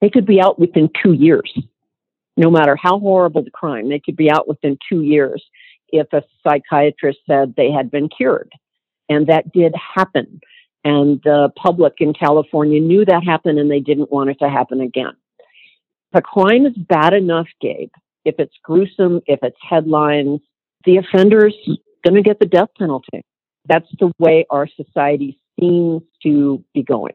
they 0.01 0.09
could 0.09 0.27
be 0.27 0.41
out 0.41 0.59
within 0.59 0.89
two 1.03 1.13
years. 1.13 1.53
No 2.37 2.51
matter 2.51 2.77
how 2.77 2.99
horrible 2.99 3.45
the 3.45 3.51
crime, 3.51 3.89
they 3.89 4.01
could 4.01 4.17
be 4.17 4.31
out 4.31 4.49
within 4.49 4.79
two 4.89 5.03
years 5.03 5.43
if 5.89 6.13
a 6.13 6.23
psychiatrist 6.43 7.19
said 7.29 7.55
they 7.57 7.71
had 7.71 7.91
been 7.91 8.09
cured. 8.09 8.51
And 9.09 9.27
that 9.29 9.53
did 9.53 9.75
happen. 9.97 10.41
And 10.85 11.21
the 11.25 11.51
public 11.57 11.95
in 11.99 12.13
California 12.13 12.81
knew 12.81 13.05
that 13.05 13.25
happened 13.25 13.59
and 13.59 13.71
they 13.71 13.81
didn't 13.81 14.11
want 14.11 14.31
it 14.31 14.39
to 14.41 14.49
happen 14.49 14.81
again. 14.81 15.13
The 16.13 16.23
crime 16.23 16.67
is 16.67 16.75
bad 16.77 17.13
enough, 17.13 17.49
Gabe, 17.61 17.91
if 18.25 18.37
it's 18.39 18.55
gruesome, 18.63 19.21
if 19.27 19.41
it's 19.43 19.57
headlines, 19.69 20.41
the 20.85 20.97
offender's 20.97 21.55
going 22.05 22.15
to 22.15 22.23
get 22.23 22.39
the 22.39 22.47
death 22.47 22.69
penalty. 22.79 23.25
That's 23.67 23.89
the 23.99 24.13
way 24.19 24.47
our 24.51 24.69
society 24.69 25.41
seems 25.59 26.03
to 26.23 26.63
be 26.75 26.83
going. 26.83 27.15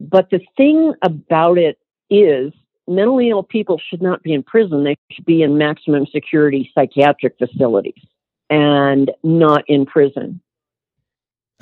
But 0.00 0.30
the 0.30 0.40
thing 0.56 0.94
about 1.02 1.58
it 1.58 1.78
is, 2.10 2.52
mentally 2.86 3.30
ill 3.30 3.42
people 3.42 3.80
should 3.88 4.02
not 4.02 4.22
be 4.22 4.32
in 4.32 4.42
prison. 4.42 4.84
They 4.84 4.96
should 5.10 5.24
be 5.24 5.42
in 5.42 5.58
maximum 5.58 6.06
security 6.06 6.70
psychiatric 6.74 7.36
facilities 7.38 8.02
and 8.50 9.10
not 9.22 9.64
in 9.68 9.86
prison 9.86 10.40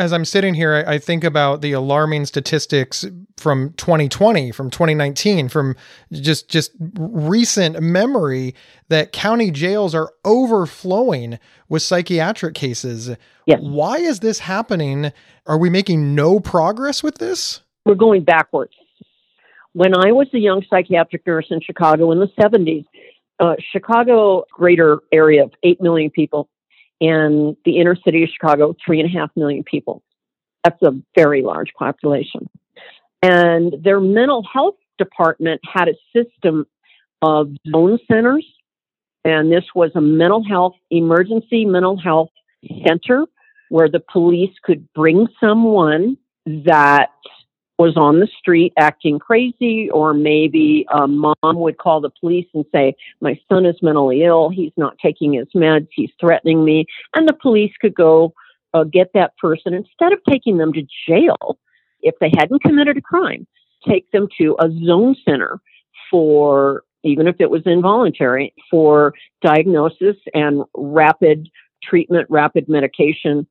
as 0.02 0.12
I'm 0.12 0.24
sitting 0.24 0.54
here, 0.54 0.84
I, 0.84 0.98
think 0.98 1.22
about 1.22 1.60
the 1.60 1.70
alarming 1.70 2.26
statistics 2.26 3.06
from 3.36 3.72
2020, 3.74 4.50
from 4.50 4.68
2019, 4.68 5.48
from 5.48 5.76
just 6.10 6.48
just 6.48 6.72
recent 6.98 7.80
memory 7.80 8.56
that 8.88 9.12
county 9.12 9.52
jails 9.52 9.94
are 9.94 10.12
overflowing 10.24 11.38
with 11.68 11.82
psychiatric 11.82 12.54
cases. 12.54 13.16
Yes. 13.46 13.60
Why 13.62 13.98
is 13.98 14.18
this 14.20 14.40
happening? 14.40 15.12
Are 15.46 15.56
we 15.56 15.70
making 15.70 16.16
no 16.16 16.40
progress 16.40 17.04
with 17.04 17.18
this? 17.18 17.60
We're 17.86 17.94
going 17.94 18.24
backwards. 18.24 18.74
When 19.74 19.94
I 19.94 20.10
was 20.10 20.26
a 20.34 20.38
young 20.38 20.64
psychiatric 20.68 21.24
nurse 21.24 21.46
in 21.50 21.60
Chicago 21.60 22.10
in 22.10 22.18
the 22.18 22.28
70s, 22.40 22.84
uh, 23.38 23.54
Chicago 23.72 24.44
greater 24.52 24.98
area 25.12 25.44
of 25.44 25.52
8 25.62 25.80
million 25.80 26.10
people 26.10 26.48
in 27.02 27.56
the 27.64 27.78
inner 27.80 27.96
city 27.96 28.22
of 28.22 28.30
Chicago, 28.30 28.76
three 28.86 29.00
and 29.00 29.10
a 29.10 29.12
half 29.12 29.30
million 29.34 29.64
people. 29.64 30.04
That's 30.62 30.80
a 30.82 30.92
very 31.16 31.42
large 31.42 31.72
population. 31.76 32.48
And 33.22 33.74
their 33.82 33.98
mental 33.98 34.44
health 34.44 34.76
department 34.98 35.60
had 35.64 35.88
a 35.88 35.94
system 36.14 36.64
of 37.20 37.50
zone 37.72 37.98
centers 38.08 38.46
And 39.24 39.52
this 39.52 39.64
was 39.74 39.90
a 39.94 40.00
mental 40.00 40.42
health, 40.44 40.74
emergency 40.90 41.64
mental 41.64 41.96
health 41.96 42.30
center 42.86 43.26
where 43.68 43.88
the 43.88 44.00
police 44.00 44.54
could 44.62 44.92
bring 44.92 45.28
someone 45.40 46.16
that 46.46 47.10
was 47.82 47.96
on 47.96 48.20
the 48.20 48.28
street 48.38 48.72
acting 48.78 49.18
crazy, 49.18 49.90
or 49.90 50.14
maybe 50.14 50.86
a 50.94 51.08
mom 51.08 51.34
would 51.42 51.78
call 51.78 52.00
the 52.00 52.10
police 52.20 52.46
and 52.54 52.64
say, 52.72 52.94
My 53.20 53.38
son 53.48 53.66
is 53.66 53.74
mentally 53.82 54.22
ill. 54.22 54.50
He's 54.50 54.72
not 54.76 54.96
taking 55.02 55.32
his 55.32 55.48
meds. 55.54 55.88
He's 55.90 56.12
threatening 56.20 56.64
me. 56.64 56.86
And 57.14 57.28
the 57.28 57.32
police 57.32 57.72
could 57.80 57.94
go 57.94 58.34
uh, 58.72 58.84
get 58.84 59.10
that 59.14 59.36
person 59.36 59.74
instead 59.74 60.12
of 60.12 60.20
taking 60.30 60.58
them 60.58 60.72
to 60.74 60.86
jail 61.08 61.58
if 62.02 62.14
they 62.20 62.30
hadn't 62.36 62.62
committed 62.62 62.96
a 62.96 63.00
crime, 63.00 63.48
take 63.86 64.08
them 64.12 64.28
to 64.38 64.56
a 64.60 64.68
zone 64.86 65.16
center 65.24 65.60
for, 66.08 66.84
even 67.02 67.26
if 67.26 67.36
it 67.40 67.50
was 67.50 67.62
involuntary, 67.66 68.54
for 68.70 69.12
diagnosis 69.42 70.16
and 70.34 70.62
rapid 70.76 71.48
treatment, 71.82 72.28
rapid 72.30 72.68
medication. 72.68 73.44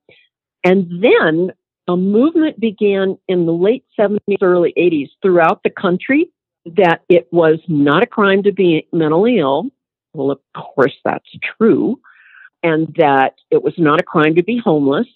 And 0.64 1.04
then 1.04 1.52
a 1.88 1.98
movement 1.98 2.60
began 2.60 3.18
in 3.28 3.46
the 3.46 3.54
late 3.54 3.86
70s, 4.00 4.38
early 4.42 4.74
80s 4.78 5.10
throughout 5.22 5.64
the 5.64 5.70
country 5.70 6.30
that 6.66 7.02
it 7.10 7.28
was 7.32 7.60
not 7.68 8.04
a 8.04 8.08
crime 8.08 8.44
to 8.44 8.52
be 8.52 8.88
mentally 8.92 9.40
ill. 9.40 9.66
Well, 10.14 10.32
of 10.32 10.40
course, 10.56 10.96
that's 11.04 11.30
true. 11.58 12.00
And 12.64 12.94
that 12.98 13.36
it 13.50 13.64
was 13.64 13.74
not 13.78 14.00
a 14.00 14.04
crime 14.04 14.36
to 14.36 14.44
be 14.44 14.62
homeless. 14.64 15.08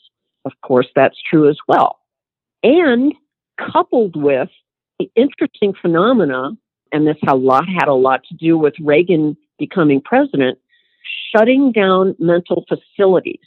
Of 0.46 0.54
course, 0.62 0.88
that's 0.96 1.18
true 1.30 1.50
as 1.50 1.58
well. 1.68 2.00
And 2.64 3.14
coupled 3.60 4.16
with 4.16 4.50
the 5.00 5.12
interesting 5.16 5.74
phenomena, 5.80 6.52
and 6.92 7.06
this 7.06 7.18
a 7.28 7.36
lot, 7.36 7.66
had 7.68 7.88
a 7.88 7.94
lot 7.94 8.24
to 8.30 8.36
do 8.36 8.58
with 8.58 8.74
Reagan 8.80 9.38
becoming 9.60 10.02
president, 10.02 10.58
shutting 11.32 11.72
down 11.72 12.16
mental 12.18 12.66
facilities. 12.68 13.40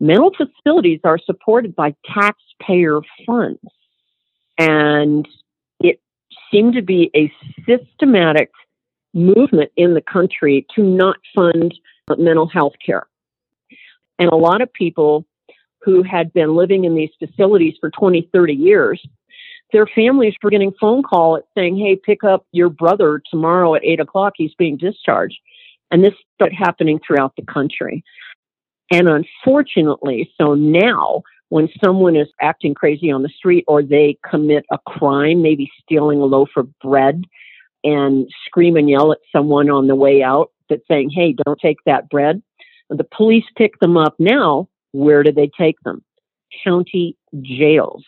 Mental 0.00 0.32
facilities 0.36 1.00
are 1.04 1.18
supported 1.18 1.74
by 1.74 1.94
taxpayer 2.12 3.00
funds. 3.26 3.60
And 4.58 5.26
it 5.80 6.00
seemed 6.50 6.74
to 6.74 6.82
be 6.82 7.10
a 7.14 7.32
systematic 7.66 8.50
movement 9.14 9.70
in 9.76 9.94
the 9.94 10.00
country 10.00 10.66
to 10.76 10.82
not 10.82 11.16
fund 11.34 11.74
mental 12.16 12.46
health 12.46 12.74
care. 12.84 13.06
And 14.18 14.30
a 14.30 14.36
lot 14.36 14.60
of 14.60 14.72
people 14.72 15.24
who 15.82 16.02
had 16.02 16.32
been 16.32 16.54
living 16.54 16.84
in 16.84 16.94
these 16.94 17.10
facilities 17.18 17.74
for 17.80 17.90
20, 17.90 18.28
30 18.32 18.54
years, 18.54 19.00
their 19.72 19.86
families 19.86 20.34
were 20.42 20.50
getting 20.50 20.72
phone 20.80 21.02
call 21.02 21.40
saying, 21.54 21.76
Hey, 21.76 21.96
pick 21.96 22.24
up 22.24 22.46
your 22.52 22.68
brother 22.68 23.22
tomorrow 23.30 23.74
at 23.74 23.84
eight 23.84 24.00
o'clock. 24.00 24.34
He's 24.36 24.54
being 24.54 24.76
discharged. 24.76 25.38
And 25.90 26.04
this 26.04 26.14
started 26.34 26.56
happening 26.56 27.00
throughout 27.06 27.34
the 27.36 27.44
country. 27.44 28.04
And 28.90 29.08
unfortunately, 29.08 30.30
so 30.40 30.54
now 30.54 31.22
when 31.50 31.68
someone 31.82 32.16
is 32.16 32.28
acting 32.40 32.74
crazy 32.74 33.10
on 33.10 33.22
the 33.22 33.28
street 33.28 33.64
or 33.68 33.82
they 33.82 34.18
commit 34.28 34.64
a 34.70 34.78
crime, 34.86 35.42
maybe 35.42 35.70
stealing 35.82 36.20
a 36.20 36.24
loaf 36.24 36.50
of 36.56 36.68
bread 36.78 37.24
and 37.84 38.28
scream 38.46 38.76
and 38.76 38.88
yell 38.88 39.12
at 39.12 39.18
someone 39.34 39.70
on 39.70 39.86
the 39.86 39.94
way 39.94 40.22
out 40.22 40.50
that's 40.68 40.86
saying, 40.88 41.10
Hey, 41.10 41.34
don't 41.44 41.58
take 41.60 41.78
that 41.86 42.08
bread. 42.08 42.42
The 42.90 43.04
police 43.04 43.44
pick 43.56 43.78
them 43.80 43.96
up 43.96 44.14
now. 44.18 44.68
Where 44.92 45.22
do 45.22 45.32
they 45.32 45.50
take 45.58 45.78
them? 45.84 46.02
County 46.64 47.16
jails. 47.42 48.04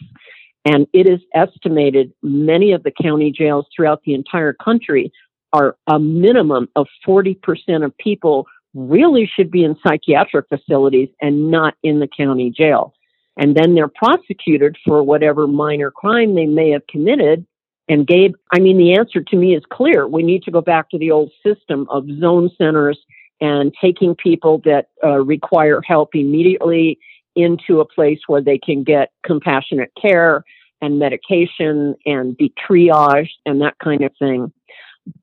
And 0.64 0.86
it 0.92 1.08
is 1.08 1.20
estimated 1.34 2.12
many 2.22 2.72
of 2.72 2.82
the 2.82 2.90
county 2.90 3.30
jails 3.30 3.66
throughout 3.74 4.02
the 4.04 4.14
entire 4.14 4.52
country 4.52 5.12
are 5.52 5.76
a 5.86 5.98
minimum 5.98 6.68
of 6.76 6.86
40% 7.06 7.36
of 7.84 7.96
people 7.98 8.46
really 8.74 9.30
should 9.34 9.50
be 9.50 9.64
in 9.64 9.76
psychiatric 9.86 10.46
facilities 10.48 11.08
and 11.20 11.50
not 11.50 11.74
in 11.82 12.00
the 12.00 12.08
county 12.08 12.50
jail. 12.50 12.94
And 13.36 13.56
then 13.56 13.74
they're 13.74 13.88
prosecuted 13.88 14.76
for 14.84 15.02
whatever 15.02 15.46
minor 15.46 15.90
crime 15.90 16.34
they 16.34 16.46
may 16.46 16.70
have 16.70 16.86
committed. 16.88 17.46
And 17.88 18.06
Gabe, 18.06 18.34
I 18.52 18.60
mean, 18.60 18.78
the 18.78 18.94
answer 18.94 19.20
to 19.20 19.36
me 19.36 19.54
is 19.56 19.62
clear. 19.72 20.06
We 20.06 20.22
need 20.22 20.42
to 20.44 20.50
go 20.50 20.60
back 20.60 20.90
to 20.90 20.98
the 20.98 21.10
old 21.10 21.32
system 21.44 21.86
of 21.90 22.04
zone 22.20 22.50
centers 22.56 22.98
and 23.40 23.72
taking 23.80 24.14
people 24.14 24.60
that 24.64 24.88
uh, 25.02 25.18
require 25.24 25.80
help 25.84 26.14
immediately 26.14 26.98
into 27.34 27.80
a 27.80 27.84
place 27.84 28.20
where 28.26 28.42
they 28.42 28.58
can 28.58 28.84
get 28.84 29.10
compassionate 29.24 29.90
care 30.00 30.44
and 30.82 30.98
medication 30.98 31.94
and 32.04 32.36
be 32.36 32.52
triaged 32.68 33.30
and 33.46 33.60
that 33.60 33.78
kind 33.82 34.02
of 34.02 34.12
thing. 34.18 34.52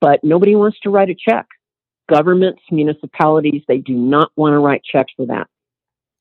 But 0.01 0.23
nobody 0.23 0.55
wants 0.55 0.79
to 0.81 0.89
write 0.89 1.09
a 1.09 1.15
check 1.15 1.45
governments, 2.07 2.61
municipalities, 2.71 3.63
they 3.67 3.77
do 3.77 3.93
not 3.93 4.31
want 4.35 4.53
to 4.53 4.59
write 4.59 4.83
checks 4.83 5.13
for 5.15 5.25
that. 5.27 5.47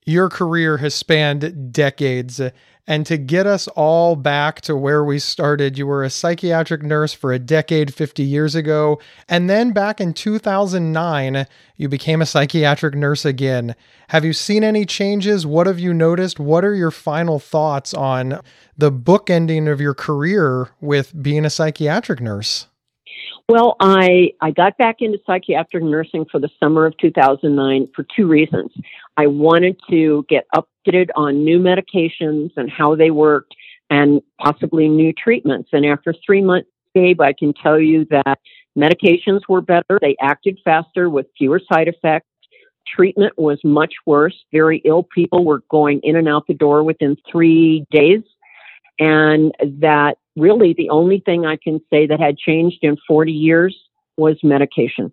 Your 0.08 0.28
career 0.28 0.76
has 0.76 0.94
spanned 0.94 1.72
decades. 1.72 2.40
And 2.86 3.04
to 3.06 3.16
get 3.16 3.48
us 3.48 3.66
all 3.68 4.14
back 4.14 4.60
to 4.60 4.76
where 4.76 5.04
we 5.04 5.18
started, 5.18 5.76
you 5.76 5.88
were 5.88 6.04
a 6.04 6.10
psychiatric 6.10 6.84
nurse 6.84 7.12
for 7.12 7.32
a 7.32 7.40
decade 7.40 7.92
50 7.92 8.22
years 8.22 8.54
ago. 8.54 9.00
And 9.28 9.50
then 9.50 9.72
back 9.72 10.00
in 10.00 10.14
2009, 10.14 11.46
you 11.76 11.88
became 11.88 12.22
a 12.22 12.26
psychiatric 12.26 12.94
nurse 12.94 13.24
again. 13.24 13.74
Have 14.10 14.24
you 14.24 14.32
seen 14.32 14.62
any 14.62 14.86
changes? 14.86 15.44
What 15.44 15.66
have 15.66 15.80
you 15.80 15.92
noticed? 15.92 16.38
What 16.38 16.64
are 16.64 16.76
your 16.76 16.92
final 16.92 17.40
thoughts 17.40 17.92
on 17.92 18.40
the 18.78 18.92
bookending 18.92 19.70
of 19.70 19.80
your 19.80 19.94
career 19.94 20.70
with 20.80 21.20
being 21.20 21.44
a 21.44 21.50
psychiatric 21.50 22.20
nurse? 22.20 22.68
Well, 23.48 23.76
I, 23.78 24.32
I 24.40 24.50
got 24.50 24.76
back 24.76 24.96
into 25.00 25.18
psychiatric 25.24 25.84
nursing 25.84 26.26
for 26.30 26.40
the 26.40 26.48
summer 26.60 26.84
of 26.84 26.96
2009 26.98 27.88
for 27.94 28.04
two 28.16 28.26
reasons. 28.26 28.72
I 29.16 29.28
wanted 29.28 29.78
to 29.88 30.26
get 30.28 30.46
updated 30.54 31.10
on 31.14 31.44
new 31.44 31.58
medications 31.60 32.50
and 32.56 32.70
how 32.70 32.96
they 32.96 33.10
worked 33.10 33.54
and 33.88 34.20
possibly 34.40 34.88
new 34.88 35.12
treatments. 35.12 35.70
And 35.72 35.86
after 35.86 36.12
three 36.24 36.42
months, 36.42 36.68
Gabe, 36.94 37.20
I 37.20 37.32
can 37.32 37.52
tell 37.52 37.78
you 37.78 38.04
that 38.10 38.38
medications 38.76 39.42
were 39.48 39.60
better. 39.60 39.98
They 40.00 40.16
acted 40.20 40.58
faster 40.64 41.08
with 41.08 41.26
fewer 41.38 41.60
side 41.72 41.88
effects. 41.88 42.26
Treatment 42.86 43.34
was 43.36 43.60
much 43.64 43.94
worse. 44.06 44.36
Very 44.52 44.80
ill 44.84 45.02
people 45.02 45.44
were 45.44 45.62
going 45.70 46.00
in 46.02 46.16
and 46.16 46.28
out 46.28 46.46
the 46.46 46.54
door 46.54 46.82
within 46.82 47.16
three 47.30 47.84
days. 47.90 48.22
And 48.98 49.52
that 49.60 50.16
really 50.36 50.74
the 50.76 50.90
only 50.90 51.20
thing 51.20 51.46
I 51.46 51.56
can 51.56 51.80
say 51.90 52.06
that 52.06 52.20
had 52.20 52.36
changed 52.36 52.78
in 52.82 52.96
40 53.08 53.32
years 53.32 53.76
was 54.16 54.38
medication. 54.42 55.12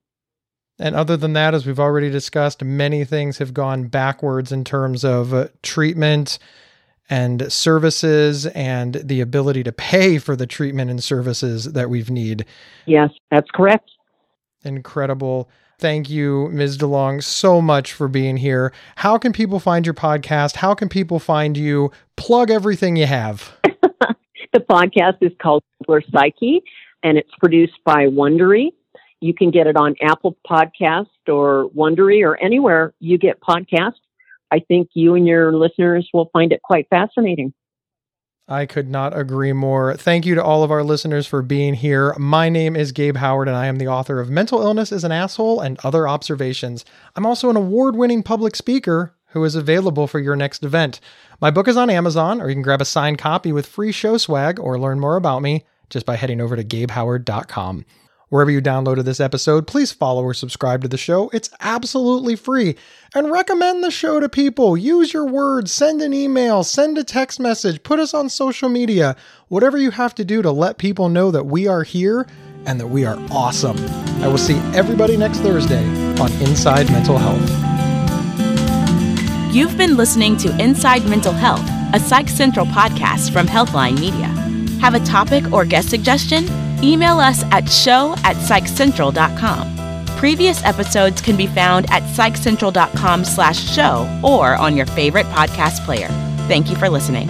And 0.79 0.95
other 0.95 1.15
than 1.15 1.33
that, 1.33 1.53
as 1.53 1.65
we've 1.65 1.79
already 1.79 2.09
discussed, 2.09 2.63
many 2.63 3.05
things 3.05 3.37
have 3.37 3.53
gone 3.53 3.87
backwards 3.87 4.51
in 4.51 4.63
terms 4.63 5.05
of 5.05 5.33
uh, 5.33 5.47
treatment 5.61 6.39
and 7.09 7.51
services 7.51 8.47
and 8.47 8.95
the 8.95 9.21
ability 9.21 9.63
to 9.63 9.71
pay 9.71 10.17
for 10.17 10.35
the 10.35 10.47
treatment 10.47 10.89
and 10.89 11.03
services 11.03 11.73
that 11.73 11.89
we've 11.89 12.09
need. 12.09 12.45
Yes, 12.85 13.11
that's 13.29 13.49
correct. 13.51 13.91
Incredible. 14.63 15.49
Thank 15.77 16.09
you, 16.09 16.49
Ms. 16.51 16.77
DeLong, 16.77 17.21
so 17.21 17.61
much 17.61 17.91
for 17.91 18.07
being 18.07 18.37
here. 18.37 18.71
How 18.97 19.17
can 19.17 19.33
people 19.33 19.59
find 19.59 19.85
your 19.85 19.93
podcast? 19.93 20.57
How 20.57 20.73
can 20.73 20.87
people 20.87 21.19
find 21.19 21.57
you? 21.57 21.91
Plug 22.15 22.49
everything 22.49 22.95
you 22.95 23.05
have. 23.05 23.57
The 24.53 24.59
podcast 24.59 25.17
is 25.21 25.31
called 25.41 25.63
Killer 25.83 26.03
Psyche, 26.11 26.61
and 27.01 27.17
it's 27.17 27.31
produced 27.39 27.79
by 27.83 28.05
Wondery. 28.05 28.69
You 29.19 29.33
can 29.33 29.49
get 29.49 29.65
it 29.65 29.75
on 29.75 29.95
Apple 29.99 30.37
Podcast 30.47 31.07
or 31.27 31.71
Wondery 31.75 32.23
or 32.23 32.37
anywhere 32.37 32.93
you 32.99 33.17
get 33.17 33.41
podcasts. 33.41 33.93
I 34.51 34.59
think 34.59 34.89
you 34.93 35.15
and 35.15 35.25
your 35.25 35.53
listeners 35.53 36.07
will 36.13 36.29
find 36.31 36.51
it 36.51 36.61
quite 36.61 36.87
fascinating. 36.91 37.51
I 38.47 38.67
could 38.67 38.89
not 38.89 39.17
agree 39.17 39.53
more. 39.53 39.95
Thank 39.95 40.25
you 40.27 40.35
to 40.35 40.43
all 40.43 40.63
of 40.63 40.69
our 40.69 40.83
listeners 40.83 41.25
for 41.25 41.41
being 41.41 41.73
here. 41.73 42.13
My 42.19 42.49
name 42.49 42.75
is 42.75 42.91
Gabe 42.91 43.15
Howard, 43.15 43.47
and 43.47 43.57
I 43.57 43.65
am 43.65 43.77
the 43.77 43.87
author 43.87 44.19
of 44.19 44.29
Mental 44.29 44.61
Illness 44.61 44.91
is 44.91 45.03
an 45.03 45.11
Asshole 45.11 45.61
and 45.61 45.79
Other 45.83 46.07
Observations. 46.07 46.85
I'm 47.15 47.25
also 47.25 47.49
an 47.49 47.55
award 47.55 47.95
winning 47.95 48.21
public 48.21 48.55
speaker 48.55 49.15
who 49.33 49.43
is 49.43 49.55
available 49.55 50.07
for 50.07 50.19
your 50.19 50.35
next 50.35 50.63
event. 50.63 50.99
My 51.41 51.51
book 51.51 51.67
is 51.67 51.77
on 51.77 51.89
Amazon, 51.89 52.39
or 52.39 52.47
you 52.47 52.55
can 52.55 52.61
grab 52.61 52.81
a 52.81 52.85
signed 52.85 53.17
copy 53.17 53.51
with 53.51 53.65
free 53.65 53.91
show 53.91 54.17
swag 54.17 54.59
or 54.59 54.79
learn 54.79 54.99
more 54.99 55.17
about 55.17 55.41
me 55.41 55.65
just 55.89 56.05
by 56.05 56.15
heading 56.15 56.39
over 56.39 56.55
to 56.55 56.63
gabehoward.com. 56.63 57.85
Wherever 58.29 58.49
you 58.49 58.63
downloaded 58.63 59.03
this 59.03 59.19
episode, 59.19 59.67
please 59.67 59.91
follow 59.91 60.23
or 60.23 60.33
subscribe 60.33 60.81
to 60.81 60.87
the 60.87 60.97
show. 60.97 61.29
It's 61.33 61.51
absolutely 61.59 62.35
free. 62.35 62.75
And 63.13 63.31
recommend 63.31 63.83
the 63.83 63.91
show 63.91 64.19
to 64.19 64.27
people. 64.27 64.75
Use 64.75 65.13
your 65.13 65.27
words, 65.27 65.71
send 65.71 66.01
an 66.01 66.15
email, 66.15 66.63
send 66.63 66.97
a 66.97 67.03
text 67.03 67.39
message, 67.39 67.83
put 67.83 67.99
us 67.99 68.11
on 68.11 68.29
social 68.29 68.69
media. 68.69 69.15
Whatever 69.49 69.77
you 69.77 69.91
have 69.91 70.15
to 70.15 70.25
do 70.25 70.41
to 70.41 70.49
let 70.49 70.79
people 70.79 71.09
know 71.09 71.29
that 71.29 71.45
we 71.45 71.67
are 71.67 71.83
here 71.83 72.27
and 72.65 72.79
that 72.79 72.87
we 72.87 73.05
are 73.05 73.19
awesome. 73.29 73.77
I 74.23 74.27
will 74.27 74.39
see 74.39 74.57
everybody 74.73 75.15
next 75.15 75.39
Thursday 75.39 75.85
on 76.19 76.31
Inside 76.41 76.89
Mental 76.91 77.19
Health. 77.19 77.72
You've 79.53 79.77
been 79.77 79.97
listening 79.97 80.35
to 80.37 80.59
Inside 80.59 81.05
Mental 81.05 81.31
Health, 81.31 81.61
a 81.93 81.99
Psych 81.99 82.27
Central 82.27 82.65
podcast 82.65 83.31
from 83.31 83.45
Healthline 83.45 83.99
Media. 83.99 84.25
Have 84.81 84.95
a 84.95 85.05
topic 85.05 85.53
or 85.53 85.63
guest 85.63 85.91
suggestion? 85.91 86.45
Email 86.83 87.19
us 87.19 87.43
at 87.51 87.69
show 87.69 88.15
at 88.23 88.35
psychcentral.com. 88.37 90.07
Previous 90.17 90.63
episodes 90.63 91.21
can 91.21 91.37
be 91.37 91.45
found 91.45 91.85
at 91.91 92.01
psychcentral.com 92.01 93.23
slash 93.23 93.59
show 93.59 94.21
or 94.23 94.55
on 94.55 94.75
your 94.75 94.87
favorite 94.87 95.27
podcast 95.27 95.85
player. 95.85 96.07
Thank 96.47 96.71
you 96.71 96.75
for 96.75 96.89
listening. 96.89 97.29